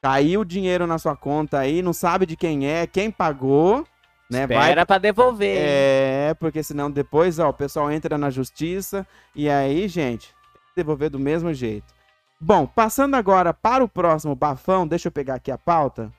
Caiu 0.00 0.40
o 0.40 0.46
dinheiro 0.46 0.86
na 0.86 0.96
sua 0.96 1.14
conta 1.14 1.58
aí, 1.58 1.82
não 1.82 1.92
sabe 1.92 2.24
de 2.24 2.38
quem 2.38 2.66
é, 2.66 2.86
quem 2.86 3.10
pagou, 3.10 3.86
né? 4.30 4.42
Espera 4.42 4.86
pra 4.86 4.98
devolver. 4.98 5.56
É, 5.58 6.34
porque 6.38 6.62
senão 6.62 6.90
depois, 6.90 7.38
ó, 7.38 7.48
o 7.48 7.54
pessoal 7.54 7.90
entra 7.90 8.16
na 8.16 8.30
justiça 8.30 9.06
e 9.34 9.50
aí, 9.50 9.88
gente, 9.88 10.32
devolver 10.76 11.10
do 11.10 11.18
mesmo 11.18 11.52
jeito. 11.52 11.92
Bom, 12.40 12.66
passando 12.66 13.16
agora 13.16 13.52
para 13.52 13.84
o 13.84 13.88
próximo 13.88 14.34
bafão, 14.34 14.86
deixa 14.86 15.08
eu 15.08 15.12
pegar 15.12 15.34
aqui 15.34 15.50
a 15.50 15.58
pauta. 15.58 16.10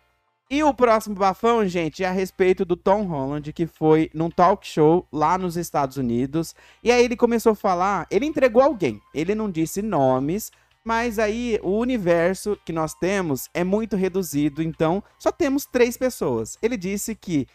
E 0.52 0.62
o 0.62 0.74
próximo 0.74 1.16
bafão, 1.16 1.66
gente, 1.66 2.04
é 2.04 2.08
a 2.08 2.12
respeito 2.12 2.66
do 2.66 2.76
Tom 2.76 3.04
Holland, 3.04 3.54
que 3.54 3.66
foi 3.66 4.12
num 4.14 4.30
talk 4.30 4.68
show 4.68 5.08
lá 5.10 5.38
nos 5.38 5.56
Estados 5.56 5.96
Unidos. 5.96 6.54
E 6.84 6.92
aí 6.92 7.06
ele 7.06 7.16
começou 7.16 7.54
a 7.54 7.56
falar, 7.56 8.06
ele 8.12 8.26
entregou 8.26 8.62
alguém. 8.62 9.02
Ele 9.14 9.34
não 9.34 9.50
disse 9.50 9.82
nomes, 9.82 10.52
mas 10.84 11.20
aí 11.20 11.58
o 11.64 11.78
universo 11.78 12.58
que 12.66 12.74
nós 12.74 12.94
temos 12.94 13.50
é 13.54 13.64
muito 13.64 13.96
reduzido, 13.96 14.62
então 14.62 15.04
só 15.18 15.32
temos 15.32 15.66
três 15.66 15.96
pessoas. 15.96 16.58
Ele 16.62 16.76
disse 16.76 17.16
que 17.16 17.48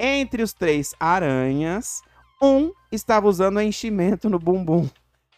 entre 0.00 0.42
os 0.42 0.52
três 0.52 0.94
aranhas, 0.98 2.02
um 2.42 2.72
estava 2.90 3.28
usando 3.28 3.60
enchimento 3.60 4.28
no 4.28 4.38
bumbum. 4.38 4.88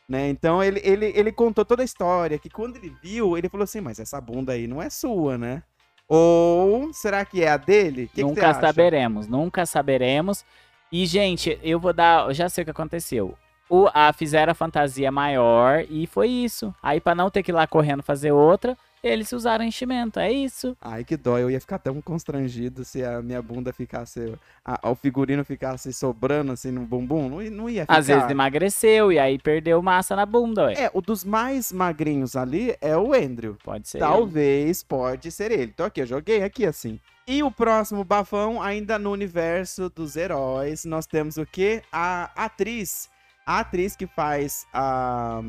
Né? 0.08 0.28
Então 0.28 0.62
ele, 0.62 0.80
ele, 0.84 1.12
ele 1.14 1.32
contou 1.32 1.64
toda 1.64 1.82
a 1.82 1.84
história, 1.84 2.38
que 2.38 2.50
quando 2.50 2.76
ele 2.76 2.94
viu, 3.02 3.36
ele 3.36 3.48
falou 3.48 3.64
assim, 3.64 3.80
mas 3.80 3.98
essa 3.98 4.20
bunda 4.20 4.52
aí 4.52 4.66
não 4.66 4.82
é 4.82 4.90
sua, 4.90 5.38
né? 5.38 5.62
Ou 6.08 6.92
será 6.92 7.24
que 7.24 7.42
é 7.42 7.48
a 7.48 7.56
dele? 7.56 8.08
Que 8.08 8.16
que 8.16 8.22
nunca 8.22 8.50
acha? 8.50 8.60
saberemos, 8.60 9.26
nunca 9.26 9.64
saberemos. 9.64 10.44
E, 10.90 11.06
gente, 11.06 11.58
eu 11.62 11.80
vou 11.80 11.94
dar. 11.94 12.28
Eu 12.28 12.34
já 12.34 12.50
sei 12.50 12.62
o 12.62 12.64
que 12.66 12.70
aconteceu. 12.70 13.34
O, 13.70 13.88
a, 13.94 14.12
fizeram 14.12 14.50
a 14.50 14.54
fantasia 14.54 15.10
maior 15.10 15.86
e 15.88 16.06
foi 16.06 16.28
isso. 16.28 16.74
Aí, 16.82 17.00
pra 17.00 17.14
não 17.14 17.30
ter 17.30 17.42
que 17.42 17.50
ir 17.50 17.54
lá 17.54 17.66
correndo 17.66 18.02
fazer 18.02 18.30
outra, 18.30 18.76
eles 19.02 19.32
usaram 19.32 19.64
enchimento. 19.64 20.20
É 20.20 20.30
isso. 20.30 20.76
Ai, 20.80 21.02
que 21.04 21.16
dó, 21.16 21.38
eu 21.38 21.50
ia 21.50 21.60
ficar 21.60 21.78
tão 21.78 22.00
constrangido 22.00 22.84
se 22.84 23.04
a 23.04 23.20
minha 23.20 23.42
bunda 23.42 23.72
ficasse, 23.72 24.34
a- 24.64 24.90
o 24.90 24.94
figurino 24.94 25.44
ficasse 25.44 25.92
sobrando 25.92 26.52
assim 26.52 26.70
no 26.70 26.82
bumbum, 26.82 27.28
não, 27.28 27.40
não 27.50 27.68
ia 27.68 27.82
ficar. 27.82 27.96
Às 27.98 28.06
vezes 28.06 28.30
emagreceu 28.30 29.10
e 29.12 29.18
aí 29.18 29.38
perdeu 29.38 29.82
massa 29.82 30.14
na 30.14 30.24
bunda, 30.24 30.66
ué. 30.66 30.74
É, 30.74 30.90
o 30.94 31.00
dos 31.00 31.24
mais 31.24 31.72
magrinhos 31.72 32.36
ali 32.36 32.76
é 32.80 32.96
o 32.96 33.12
Andrew. 33.12 33.56
Pode 33.64 33.88
ser. 33.88 33.98
Talvez 33.98 34.82
pode 34.82 35.30
ser 35.32 35.50
ele. 35.50 35.72
Então 35.74 35.86
aqui, 35.86 36.00
eu 36.02 36.06
joguei 36.06 36.42
aqui 36.42 36.64
assim. 36.64 37.00
E 37.26 37.42
o 37.42 37.50
próximo 37.50 38.04
bafão, 38.04 38.60
ainda 38.62 38.98
no 38.98 39.10
universo 39.10 39.88
dos 39.88 40.16
heróis, 40.16 40.84
nós 40.84 41.06
temos 41.06 41.36
o 41.36 41.46
quê? 41.46 41.82
A 41.92 42.30
atriz. 42.36 43.08
A 43.46 43.60
atriz 43.60 43.96
que 43.96 44.06
faz 44.06 44.66
a, 44.72 45.40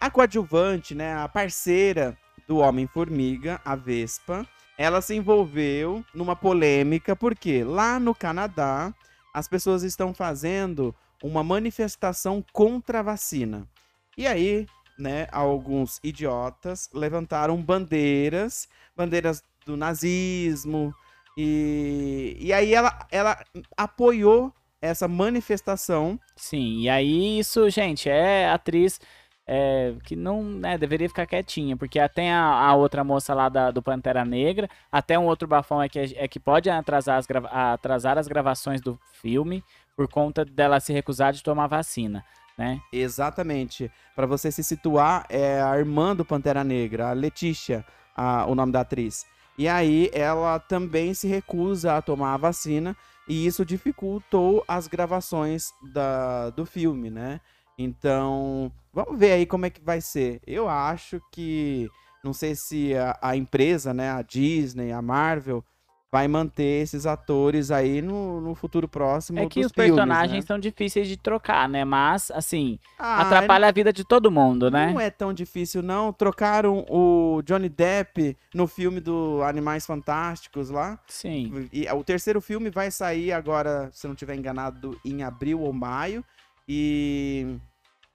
a 0.00 0.10
coadjuvante, 0.10 0.94
né? 0.94 1.14
A 1.16 1.28
parceira 1.28 2.16
do 2.46 2.58
Homem-Formiga, 2.58 3.60
a 3.64 3.74
Vespa. 3.74 4.46
Ela 4.76 5.00
se 5.00 5.14
envolveu 5.14 6.04
numa 6.14 6.34
polêmica, 6.34 7.14
porque 7.14 7.62
lá 7.62 7.98
no 8.00 8.14
Canadá, 8.14 8.92
as 9.32 9.48
pessoas 9.48 9.82
estão 9.82 10.12
fazendo 10.12 10.94
uma 11.22 11.42
manifestação 11.44 12.44
contra 12.52 13.00
a 13.00 13.02
vacina. 13.02 13.68
E 14.16 14.26
aí, 14.26 14.66
né, 14.98 15.26
alguns 15.32 16.00
idiotas 16.02 16.90
levantaram 16.92 17.60
bandeiras, 17.60 18.68
bandeiras 18.96 19.42
do 19.64 19.76
nazismo, 19.76 20.94
e, 21.36 22.36
e 22.38 22.52
aí 22.52 22.74
ela, 22.74 23.06
ela 23.10 23.44
apoiou 23.76 24.52
essa 24.80 25.08
manifestação. 25.08 26.20
Sim, 26.36 26.82
e 26.82 26.88
aí 26.88 27.38
isso, 27.38 27.68
gente, 27.70 28.08
é 28.08 28.48
atriz. 28.48 29.00
É, 29.46 29.94
que 30.04 30.16
não 30.16 30.42
né, 30.42 30.78
deveria 30.78 31.08
ficar 31.08 31.26
quietinha, 31.26 31.76
porque 31.76 31.98
até 31.98 32.32
a, 32.32 32.42
a 32.44 32.74
outra 32.74 33.04
moça 33.04 33.34
lá 33.34 33.48
da- 33.48 33.70
do 33.70 33.82
Pantera 33.82 34.24
Negra, 34.24 34.68
até 34.90 35.18
um 35.18 35.26
outro 35.26 35.46
bafão 35.46 35.82
é 35.82 35.88
que, 35.88 35.98
é 35.98 36.26
que 36.28 36.40
pode 36.40 36.70
atrasar 36.70 37.18
as, 37.18 37.26
atrasar 37.50 38.16
as 38.18 38.26
gravações 38.26 38.80
do 38.80 38.98
filme 39.20 39.62
por 39.96 40.08
conta 40.08 40.44
dela 40.44 40.80
se 40.80 40.92
recusar 40.92 41.32
de 41.32 41.42
tomar 41.42 41.66
vacina, 41.66 42.24
né? 42.56 42.80
Exatamente. 42.92 43.90
Pra 44.16 44.26
você 44.26 44.50
se 44.50 44.64
situar, 44.64 45.26
é 45.28 45.60
a 45.62 45.78
irmã 45.78 46.16
do 46.16 46.24
Pantera 46.24 46.64
Negra, 46.64 47.10
a 47.10 47.12
Letícia, 47.12 47.84
a- 48.16 48.46
o 48.46 48.54
nome 48.54 48.72
da 48.72 48.80
atriz. 48.80 49.26
E 49.56 49.68
aí 49.68 50.10
ela 50.12 50.58
também 50.58 51.14
se 51.14 51.28
recusa 51.28 51.96
a 51.96 52.02
tomar 52.02 52.34
a 52.34 52.38
vacina 52.38 52.96
e 53.28 53.46
isso 53.46 53.64
dificultou 53.64 54.64
as 54.66 54.88
gravações 54.88 55.72
da, 55.92 56.50
do 56.50 56.66
filme, 56.66 57.08
né? 57.08 57.40
Então, 57.78 58.70
vamos 58.94 59.18
ver 59.18 59.32
aí 59.32 59.46
como 59.46 59.66
é 59.66 59.70
que 59.70 59.80
vai 59.82 60.00
ser. 60.00 60.40
Eu 60.46 60.68
acho 60.68 61.20
que, 61.32 61.90
não 62.22 62.32
sei 62.32 62.54
se 62.54 62.94
a, 62.94 63.18
a 63.20 63.36
empresa, 63.36 63.92
né, 63.92 64.10
a 64.10 64.22
Disney, 64.22 64.92
a 64.92 65.02
Marvel, 65.02 65.64
vai 66.12 66.28
manter 66.28 66.80
esses 66.80 67.06
atores 67.06 67.72
aí 67.72 68.00
no, 68.00 68.40
no 68.40 68.54
futuro 68.54 68.86
próximo 68.86 69.40
É 69.40 69.46
que 69.48 69.58
os 69.58 69.72
filmes, 69.72 69.90
personagens 69.90 70.44
né? 70.44 70.46
são 70.46 70.60
difíceis 70.60 71.08
de 71.08 71.16
trocar, 71.16 71.68
né? 71.68 71.84
Mas, 71.84 72.30
assim, 72.30 72.78
Ah, 72.96 73.22
atrapalha 73.22 73.66
a 73.66 73.72
vida 73.72 73.92
de 73.92 74.04
todo 74.04 74.30
mundo, 74.30 74.70
né? 74.70 74.92
Não 74.92 75.00
é 75.00 75.10
tão 75.10 75.32
difícil, 75.32 75.82
não. 75.82 76.12
Trocaram 76.12 76.86
o 76.88 77.42
Johnny 77.44 77.68
Depp 77.68 78.36
no 78.54 78.68
filme 78.68 79.00
do 79.00 79.42
Animais 79.42 79.84
Fantásticos 79.84 80.70
lá. 80.70 81.00
Sim. 81.08 81.68
E 81.72 81.84
o 81.90 82.04
terceiro 82.04 82.40
filme 82.40 82.70
vai 82.70 82.92
sair 82.92 83.32
agora, 83.32 83.90
se 83.92 84.06
não 84.06 84.14
estiver 84.14 84.36
enganado, 84.36 84.96
em 85.04 85.24
abril 85.24 85.62
ou 85.62 85.72
maio. 85.72 86.24
E. 86.68 87.56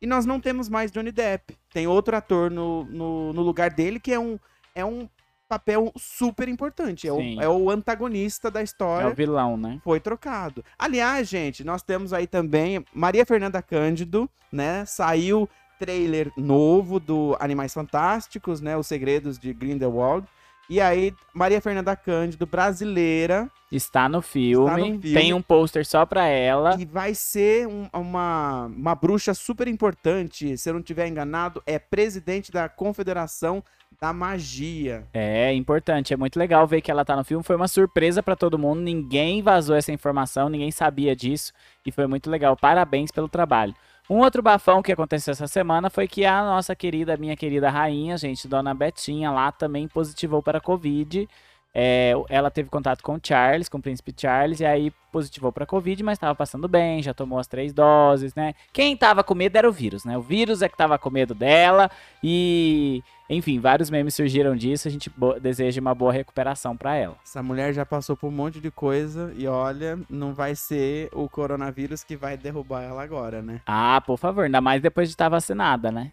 E 0.02 0.08
nós 0.08 0.26
não 0.26 0.40
temos 0.40 0.70
mais 0.70 0.92
Johnny 0.92 1.12
Depp. 1.12 1.58
Tem 1.74 1.88
outro 1.88 2.16
ator 2.16 2.50
no, 2.50 2.86
no, 2.86 3.34
no 3.34 3.42
lugar 3.42 3.70
dele 3.70 4.00
que 4.00 4.14
é 4.14 4.20
um, 4.20 4.40
é 4.74 4.86
um 4.86 5.10
papel 5.48 5.92
super 5.98 6.48
importante. 6.48 7.08
É 7.08 7.12
o, 7.12 7.42
é 7.42 7.50
o 7.50 7.70
antagonista 7.70 8.50
da 8.50 8.62
É 8.62 8.64
história 8.64 9.10
o 9.10 9.14
vilão, 9.14 9.58
né? 9.58 9.82
foi 9.84 10.00
trocado. 10.00 10.64
Aliás, 10.78 11.28
gente, 11.28 11.64
nós 11.64 11.82
temos 11.82 12.14
aí 12.14 12.28
também 12.28 12.86
Maria 12.94 13.26
Fernanda 13.26 13.62
Cândido, 13.62 14.30
né? 14.52 14.86
Saiu 14.86 15.50
trailer 15.80 16.32
novo 16.38 17.00
do 17.00 17.36
Animais 17.40 17.74
Fantásticos, 17.74 18.62
né? 18.62 18.78
Os 18.78 18.88
Segredos 18.88 19.40
de 19.40 19.54
Grindelwald. 19.54 20.28
E 20.70 20.80
aí, 20.80 21.14
Maria 21.34 21.60
Fernanda 21.60 21.96
Cândido, 21.96 22.46
brasileira, 22.46 23.50
Está 23.72 24.08
no 24.08 24.22
filme, 24.22 25.00
filme. 25.00 25.14
tem 25.14 25.34
um 25.34 25.42
pôster 25.42 25.86
só 25.86 26.06
pra 26.06 26.26
ela. 26.28 26.76
e 26.80 26.86
vai 26.86 27.14
ser 27.16 27.68
um- 27.68 27.88
uma, 27.94 28.66
uma 28.66 28.96
bruxa 28.96 29.34
super 29.34 29.68
importante. 29.68 30.58
Se 30.58 30.70
eu 30.70 30.74
não 30.74 30.80
estiver 30.80 31.08
enganado, 31.08 31.62
é 31.66 31.78
presidente 31.80 32.52
da 32.52 32.70
Confederação 32.70 33.64
da 34.00 34.14
Magia. 34.14 35.04
É 35.14 35.54
importante, 35.54 36.14
é 36.14 36.18
muito 36.18 36.38
legal 36.40 36.66
ver 36.68 36.82
que 36.82 36.90
ela 36.92 37.04
tá 37.04 37.16
no 37.16 37.24
filme. 37.24 37.44
Foi 37.44 37.56
uma 37.56 37.68
surpresa 37.68 38.22
pra 38.24 38.36
todo 38.36 38.58
mundo, 38.58 38.80
ninguém 38.82 39.42
vazou 39.42 39.76
essa 39.76 39.92
informação, 39.92 40.50
ninguém 40.50 40.72
sabia 40.72 41.16
disso 41.16 41.52
e 41.86 41.92
foi 41.92 42.06
muito 42.08 42.30
legal. 42.30 42.56
Parabéns 42.56 43.12
pelo 43.12 43.28
trabalho. 43.28 43.74
Um 44.10 44.18
outro 44.22 44.42
bafão 44.42 44.82
que 44.82 44.92
aconteceu 44.92 45.34
essa 45.34 45.46
semana 45.46 45.88
foi 45.90 46.08
que 46.08 46.26
a 46.26 46.44
nossa 46.44 46.76
querida, 46.76 47.16
minha 47.16 47.38
querida 47.38 47.70
rainha, 47.70 48.18
gente, 48.18 48.48
Dona 48.48 48.74
Betinha, 48.74 49.30
lá 49.30 49.52
também 49.52 49.88
positivou 49.88 50.42
para 50.42 50.58
a 50.58 50.62
Covid. 50.62 51.30
É, 51.72 52.14
ela 52.28 52.50
teve 52.50 52.68
contato 52.70 53.04
com 53.04 53.14
o 53.14 53.20
Charles, 53.22 53.70
com 53.70 53.78
o 53.78 53.82
príncipe 53.82 54.12
Charles, 54.18 54.60
e 54.60 54.66
aí 54.66 54.92
positivou 55.12 55.52
para 55.52 55.68
Covid, 55.68 56.02
mas 56.02 56.18
estava 56.18 56.34
passando 56.34 56.68
bem, 56.68 57.04
já 57.04 57.14
tomou 57.14 57.38
as 57.38 57.46
três 57.46 57.72
doses, 57.72 58.34
né? 58.34 58.56
Quem 58.74 58.98
tava 58.98 59.24
com 59.24 59.36
medo 59.36 59.56
era 59.56 59.70
o 59.70 59.72
vírus, 59.72 60.04
né? 60.04 60.18
O 60.18 60.22
vírus 60.22 60.64
é 60.64 60.70
que 60.70 60.76
tava 60.76 60.98
com 60.98 61.12
medo 61.12 61.36
dela, 61.36 61.92
e 62.24 63.04
enfim, 63.30 63.60
vários 63.60 63.90
memes 63.90 64.16
surgiram 64.16 64.56
disso. 64.56 64.88
A 64.88 64.92
gente 64.92 65.12
deseja 65.42 65.80
uma 65.80 65.94
boa 65.94 66.12
recuperação 66.12 66.76
para 66.76 66.96
ela. 66.96 67.16
Essa 67.24 67.44
mulher 67.44 67.74
já 67.74 67.86
passou 67.86 68.18
por 68.18 68.28
um 68.28 68.32
monte 68.32 68.60
de 68.60 68.72
coisa 68.72 69.32
e 69.38 69.48
olha, 69.48 70.00
não 70.10 70.34
vai 70.34 70.56
ser 70.56 71.10
o 71.14 71.30
coronavírus 71.30 72.04
que 72.04 72.18
vai 72.18 72.36
derrubar 72.36 72.82
ela 72.82 73.04
agora, 73.04 73.42
né? 73.42 73.62
Ah, 73.68 74.02
por 74.02 74.18
favor, 74.18 74.46
ainda 74.46 74.60
mais 74.60 74.82
depois 74.82 75.08
de 75.08 75.14
estar 75.14 75.30
vacinada, 75.30 75.92
né? 75.92 76.12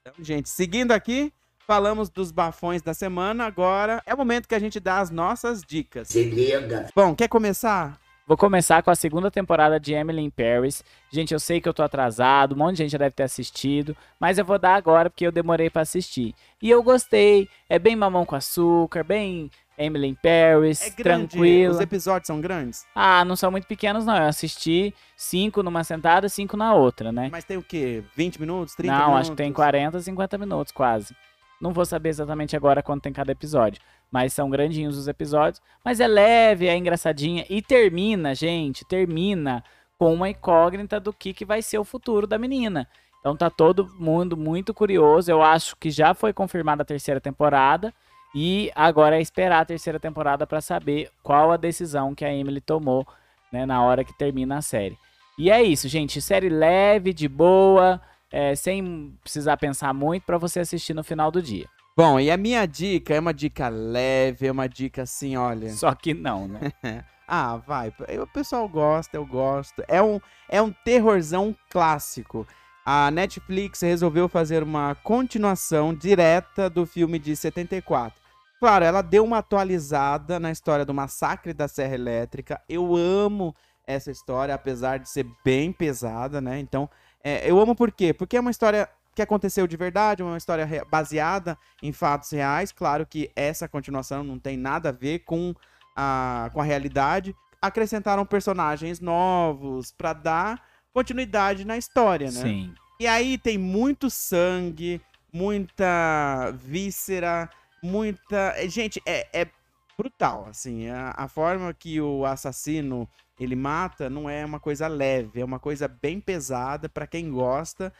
Então, 0.00 0.24
gente, 0.24 0.48
seguindo 0.48 0.92
aqui, 0.92 1.32
falamos 1.66 2.08
dos 2.08 2.30
bafões 2.30 2.80
da 2.80 2.94
semana. 2.94 3.44
Agora 3.44 4.02
é 4.06 4.14
o 4.14 4.16
momento 4.16 4.48
que 4.48 4.54
a 4.54 4.58
gente 4.58 4.80
dá 4.80 5.00
as 5.00 5.10
nossas 5.10 5.62
dicas. 5.62 6.08
Se 6.08 6.24
liga. 6.24 6.88
Bom, 6.94 7.14
quer 7.14 7.28
começar? 7.28 7.98
Vou 8.26 8.38
começar 8.38 8.82
com 8.82 8.90
a 8.90 8.94
segunda 8.94 9.30
temporada 9.30 9.78
de 9.78 9.92
Emily 9.92 10.22
in 10.22 10.30
Paris. 10.30 10.82
Gente, 11.10 11.34
eu 11.34 11.38
sei 11.38 11.60
que 11.60 11.68
eu 11.68 11.74
tô 11.74 11.82
atrasado, 11.82 12.54
um 12.54 12.58
monte 12.58 12.76
de 12.76 12.82
gente 12.84 12.92
já 12.92 12.98
deve 12.98 13.10
ter 13.10 13.24
assistido, 13.24 13.94
mas 14.18 14.38
eu 14.38 14.44
vou 14.46 14.58
dar 14.58 14.76
agora 14.76 15.10
porque 15.10 15.26
eu 15.26 15.32
demorei 15.32 15.68
pra 15.68 15.82
assistir. 15.82 16.34
E 16.62 16.70
eu 16.70 16.82
gostei, 16.82 17.46
é 17.68 17.78
bem 17.78 17.94
mamão 17.94 18.24
com 18.24 18.34
açúcar, 18.34 19.04
bem 19.04 19.50
Emily 19.76 20.08
in 20.08 20.14
Paris, 20.14 20.80
É 20.80 20.88
grande. 20.90 21.28
tranquilo. 21.28 21.74
Os 21.74 21.80
episódios 21.80 22.26
são 22.26 22.40
grandes? 22.40 22.86
Ah, 22.94 23.26
não 23.26 23.36
são 23.36 23.50
muito 23.50 23.66
pequenos 23.66 24.06
não, 24.06 24.16
eu 24.16 24.24
assisti 24.28 24.94
cinco 25.14 25.62
numa 25.62 25.84
sentada, 25.84 26.26
cinco 26.26 26.56
na 26.56 26.72
outra, 26.72 27.12
né? 27.12 27.28
Mas 27.30 27.44
tem 27.44 27.58
o 27.58 27.62
quê? 27.62 28.02
20 28.16 28.40
minutos? 28.40 28.74
30 28.74 28.90
não, 28.90 29.00
minutos? 29.00 29.20
acho 29.20 29.30
que 29.32 29.36
tem 29.36 29.52
40, 29.52 30.00
50 30.00 30.38
minutos 30.38 30.72
quase. 30.72 31.14
Não 31.60 31.72
vou 31.72 31.84
saber 31.84 32.08
exatamente 32.08 32.56
agora 32.56 32.82
quanto 32.82 33.02
tem 33.02 33.12
cada 33.12 33.32
episódio. 33.32 33.82
Mas 34.14 34.32
são 34.32 34.48
grandinhos 34.48 34.96
os 34.96 35.08
episódios. 35.08 35.60
Mas 35.84 35.98
é 35.98 36.06
leve, 36.06 36.68
é 36.68 36.76
engraçadinha. 36.76 37.44
E 37.50 37.60
termina, 37.60 38.32
gente, 38.32 38.84
termina 38.84 39.64
com 39.98 40.14
uma 40.14 40.30
incógnita 40.30 41.00
do 41.00 41.12
que, 41.12 41.34
que 41.34 41.44
vai 41.44 41.60
ser 41.60 41.78
o 41.78 41.84
futuro 41.84 42.24
da 42.24 42.38
menina. 42.38 42.86
Então 43.18 43.36
tá 43.36 43.50
todo 43.50 43.90
mundo 43.98 44.36
muito 44.36 44.72
curioso. 44.72 45.28
Eu 45.28 45.42
acho 45.42 45.74
que 45.74 45.90
já 45.90 46.14
foi 46.14 46.32
confirmada 46.32 46.82
a 46.82 46.86
terceira 46.86 47.20
temporada. 47.20 47.92
E 48.32 48.70
agora 48.76 49.18
é 49.18 49.20
esperar 49.20 49.62
a 49.62 49.64
terceira 49.64 49.98
temporada 49.98 50.46
para 50.46 50.60
saber 50.60 51.10
qual 51.20 51.50
a 51.50 51.56
decisão 51.56 52.14
que 52.14 52.24
a 52.24 52.32
Emily 52.32 52.60
tomou 52.60 53.04
né, 53.50 53.66
na 53.66 53.82
hora 53.82 54.04
que 54.04 54.16
termina 54.16 54.58
a 54.58 54.62
série. 54.62 54.96
E 55.36 55.50
é 55.50 55.60
isso, 55.60 55.88
gente. 55.88 56.22
Série 56.22 56.48
leve, 56.48 57.12
de 57.12 57.26
boa 57.26 58.00
é, 58.30 58.54
sem 58.54 59.12
precisar 59.24 59.56
pensar 59.56 59.92
muito 59.92 60.22
para 60.22 60.38
você 60.38 60.60
assistir 60.60 60.94
no 60.94 61.02
final 61.02 61.32
do 61.32 61.42
dia. 61.42 61.66
Bom, 61.96 62.18
e 62.18 62.28
a 62.28 62.36
minha 62.36 62.66
dica 62.66 63.14
é 63.14 63.20
uma 63.20 63.32
dica 63.32 63.68
leve, 63.68 64.48
é 64.48 64.50
uma 64.50 64.68
dica 64.68 65.02
assim, 65.02 65.36
olha. 65.36 65.70
Só 65.70 65.94
que 65.94 66.12
não, 66.12 66.48
né? 66.48 66.72
Ah, 67.26 67.56
vai. 67.56 67.90
O 68.20 68.26
pessoal 68.26 68.68
gosta, 68.68 69.16
eu 69.16 69.24
gosto. 69.24 69.82
É 69.88 70.02
um, 70.02 70.20
é 70.46 70.60
um 70.60 70.70
terrorzão 70.70 71.56
clássico. 71.70 72.46
A 72.84 73.10
Netflix 73.10 73.80
resolveu 73.80 74.28
fazer 74.28 74.62
uma 74.62 74.94
continuação 74.96 75.94
direta 75.94 76.68
do 76.68 76.84
filme 76.84 77.18
de 77.18 77.34
74. 77.34 78.20
Claro, 78.60 78.84
ela 78.84 79.00
deu 79.00 79.24
uma 79.24 79.38
atualizada 79.38 80.38
na 80.38 80.50
história 80.50 80.84
do 80.84 80.92
massacre 80.92 81.54
da 81.54 81.66
Serra 81.66 81.94
Elétrica. 81.94 82.60
Eu 82.68 82.94
amo 82.94 83.56
essa 83.86 84.10
história, 84.10 84.54
apesar 84.54 84.98
de 84.98 85.08
ser 85.08 85.26
bem 85.42 85.72
pesada, 85.72 86.42
né? 86.42 86.58
Então, 86.58 86.90
é, 87.22 87.50
eu 87.50 87.58
amo 87.58 87.74
por 87.74 87.90
quê? 87.90 88.12
Porque 88.12 88.36
é 88.36 88.40
uma 88.40 88.50
história 88.50 88.86
que 89.14 89.22
aconteceu 89.22 89.66
de 89.66 89.76
verdade, 89.76 90.22
uma 90.22 90.36
história 90.36 90.66
baseada 90.90 91.56
em 91.82 91.92
fatos 91.92 92.30
reais. 92.30 92.72
Claro 92.72 93.06
que 93.06 93.30
essa 93.36 93.68
continuação 93.68 94.24
não 94.24 94.38
tem 94.38 94.56
nada 94.56 94.88
a 94.88 94.92
ver 94.92 95.20
com 95.20 95.54
a, 95.96 96.50
com 96.52 96.60
a 96.60 96.64
realidade. 96.64 97.34
Acrescentaram 97.62 98.26
personagens 98.26 99.00
novos 99.00 99.92
pra 99.92 100.12
dar 100.12 100.62
continuidade 100.92 101.64
na 101.64 101.76
história, 101.76 102.26
né? 102.30 102.40
Sim. 102.42 102.74
E 103.00 103.06
aí 103.06 103.38
tem 103.38 103.58
muito 103.58 104.10
sangue, 104.10 105.00
muita 105.32 106.52
víscera, 106.56 107.48
muita. 107.82 108.54
eh, 108.56 108.68
Gente, 108.68 109.02
é, 109.06 109.26
é 109.32 109.46
brutal, 109.96 110.46
assim. 110.48 110.88
A, 110.88 111.14
a 111.16 111.28
forma 111.28 111.72
que 111.72 112.00
o 112.00 112.24
assassino 112.24 113.08
ele 113.38 113.56
mata 113.56 114.08
não 114.08 114.30
é 114.30 114.44
uma 114.44 114.60
coisa 114.60 114.86
leve, 114.86 115.40
é 115.40 115.44
uma 115.44 115.58
coisa 115.58 115.88
bem 115.88 116.20
pesada 116.20 116.88
pra 116.88 117.06
quem 117.06 117.30
gosta. 117.30 117.92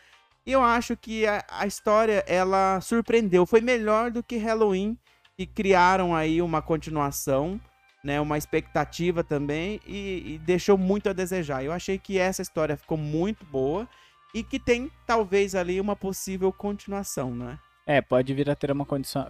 E 0.47 0.53
eu 0.53 0.63
acho 0.63 0.97
que 0.97 1.27
a, 1.27 1.45
a 1.49 1.67
história 1.67 2.25
ela 2.27 2.81
surpreendeu. 2.81 3.47
Foi 3.47 3.61
melhor 3.61 4.11
do 4.11 4.23
que 4.23 4.37
Halloween, 4.37 4.97
que 5.37 5.47
criaram 5.47 6.15
aí 6.15 6.41
uma 6.43 6.61
continuação. 6.63 7.61
Né, 8.03 8.21
uma 8.21 8.37
expectativa 8.37 9.25
também 9.25 9.81
e- 9.87 10.35
e 10.35 10.39
deixou 10.45 10.77
muito 10.77 11.09
a 11.09 11.15
desejar. 11.15 11.65
Eu 11.65 11.73
achei 11.73 11.97
que 11.97 12.19
essa 12.19 12.43
história 12.43 12.77
ficou 12.77 12.99
muito 12.99 13.47
boa 13.47 13.89
e 14.35 14.43
que 14.43 14.61
tem 14.61 14.91
talvez 15.07 15.55
ali 15.55 15.81
uma 15.81 15.97
possível 15.97 16.53
continuação, 16.53 17.35
né? 17.35 17.59
É, 17.87 18.03
pode 18.03 18.35
vir 18.35 18.51
a 18.51 18.55
ter 18.55 18.71
uma 18.71 18.85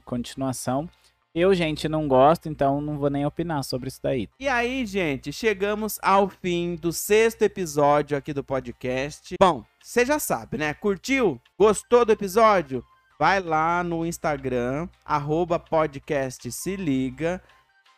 continuação. 0.04 0.90
Eu, 1.32 1.54
gente, 1.54 1.88
não 1.88 2.08
gosto, 2.08 2.48
então 2.48 2.80
não 2.80 2.98
vou 2.98 3.10
nem 3.10 3.24
opinar 3.24 3.62
sobre 3.62 3.86
isso 3.88 4.00
daí. 4.02 4.28
E 4.40 4.48
aí, 4.48 4.84
gente, 4.86 5.32
chegamos 5.32 5.98
ao 6.02 6.28
fim 6.28 6.74
do 6.74 6.92
sexto 6.92 7.42
episódio 7.42 8.16
aqui 8.16 8.32
do 8.32 8.42
podcast. 8.42 9.34
Bom, 9.40 9.64
você 9.84 10.06
já 10.06 10.18
sabe, 10.18 10.56
né? 10.56 10.72
Curtiu? 10.72 11.38
Gostou 11.58 12.06
do 12.06 12.12
episódio? 12.12 12.82
Vai 13.18 13.38
lá 13.38 13.84
no 13.84 14.06
Instagram, 14.06 14.88
arroba 15.04 15.58
podcast 15.58 16.50
se 16.50 16.74
liga. 16.74 17.42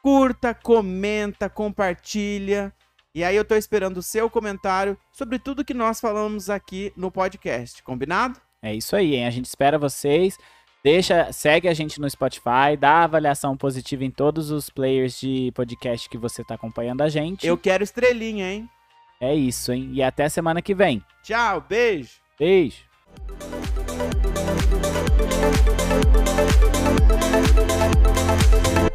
Curta, 0.02 0.52
comenta, 0.52 1.48
compartilha. 1.48 2.72
E 3.14 3.22
aí 3.22 3.36
eu 3.36 3.44
tô 3.44 3.54
esperando 3.54 3.98
o 3.98 4.02
seu 4.02 4.28
comentário 4.28 4.98
sobre 5.12 5.38
tudo 5.38 5.64
que 5.64 5.72
nós 5.72 6.00
falamos 6.00 6.50
aqui 6.50 6.92
no 6.96 7.08
podcast, 7.08 7.80
combinado? 7.84 8.40
É 8.60 8.74
isso 8.74 8.96
aí, 8.96 9.14
hein? 9.14 9.26
A 9.26 9.30
gente 9.30 9.44
espera 9.44 9.78
vocês. 9.78 10.36
Deixa, 10.82 11.32
segue 11.32 11.68
a 11.68 11.74
gente 11.74 12.00
no 12.00 12.10
Spotify, 12.10 12.76
dá 12.76 13.04
avaliação 13.04 13.56
positiva 13.56 14.04
em 14.04 14.10
todos 14.10 14.50
os 14.50 14.68
players 14.68 15.20
de 15.20 15.52
podcast 15.54 16.08
que 16.08 16.18
você 16.18 16.42
tá 16.42 16.56
acompanhando 16.56 17.02
a 17.02 17.08
gente. 17.08 17.46
Eu 17.46 17.56
quero 17.56 17.84
estrelinha, 17.84 18.52
hein? 18.52 18.68
É 19.20 19.34
isso, 19.34 19.72
hein? 19.72 19.90
E 19.92 20.02
até 20.02 20.28
semana 20.28 20.60
que 20.60 20.74
vem. 20.74 21.02
Tchau, 21.22 21.64
beijo. 21.68 22.20
Beijo. 22.38 22.86
Thank 27.36 28.76
you. 28.76 28.85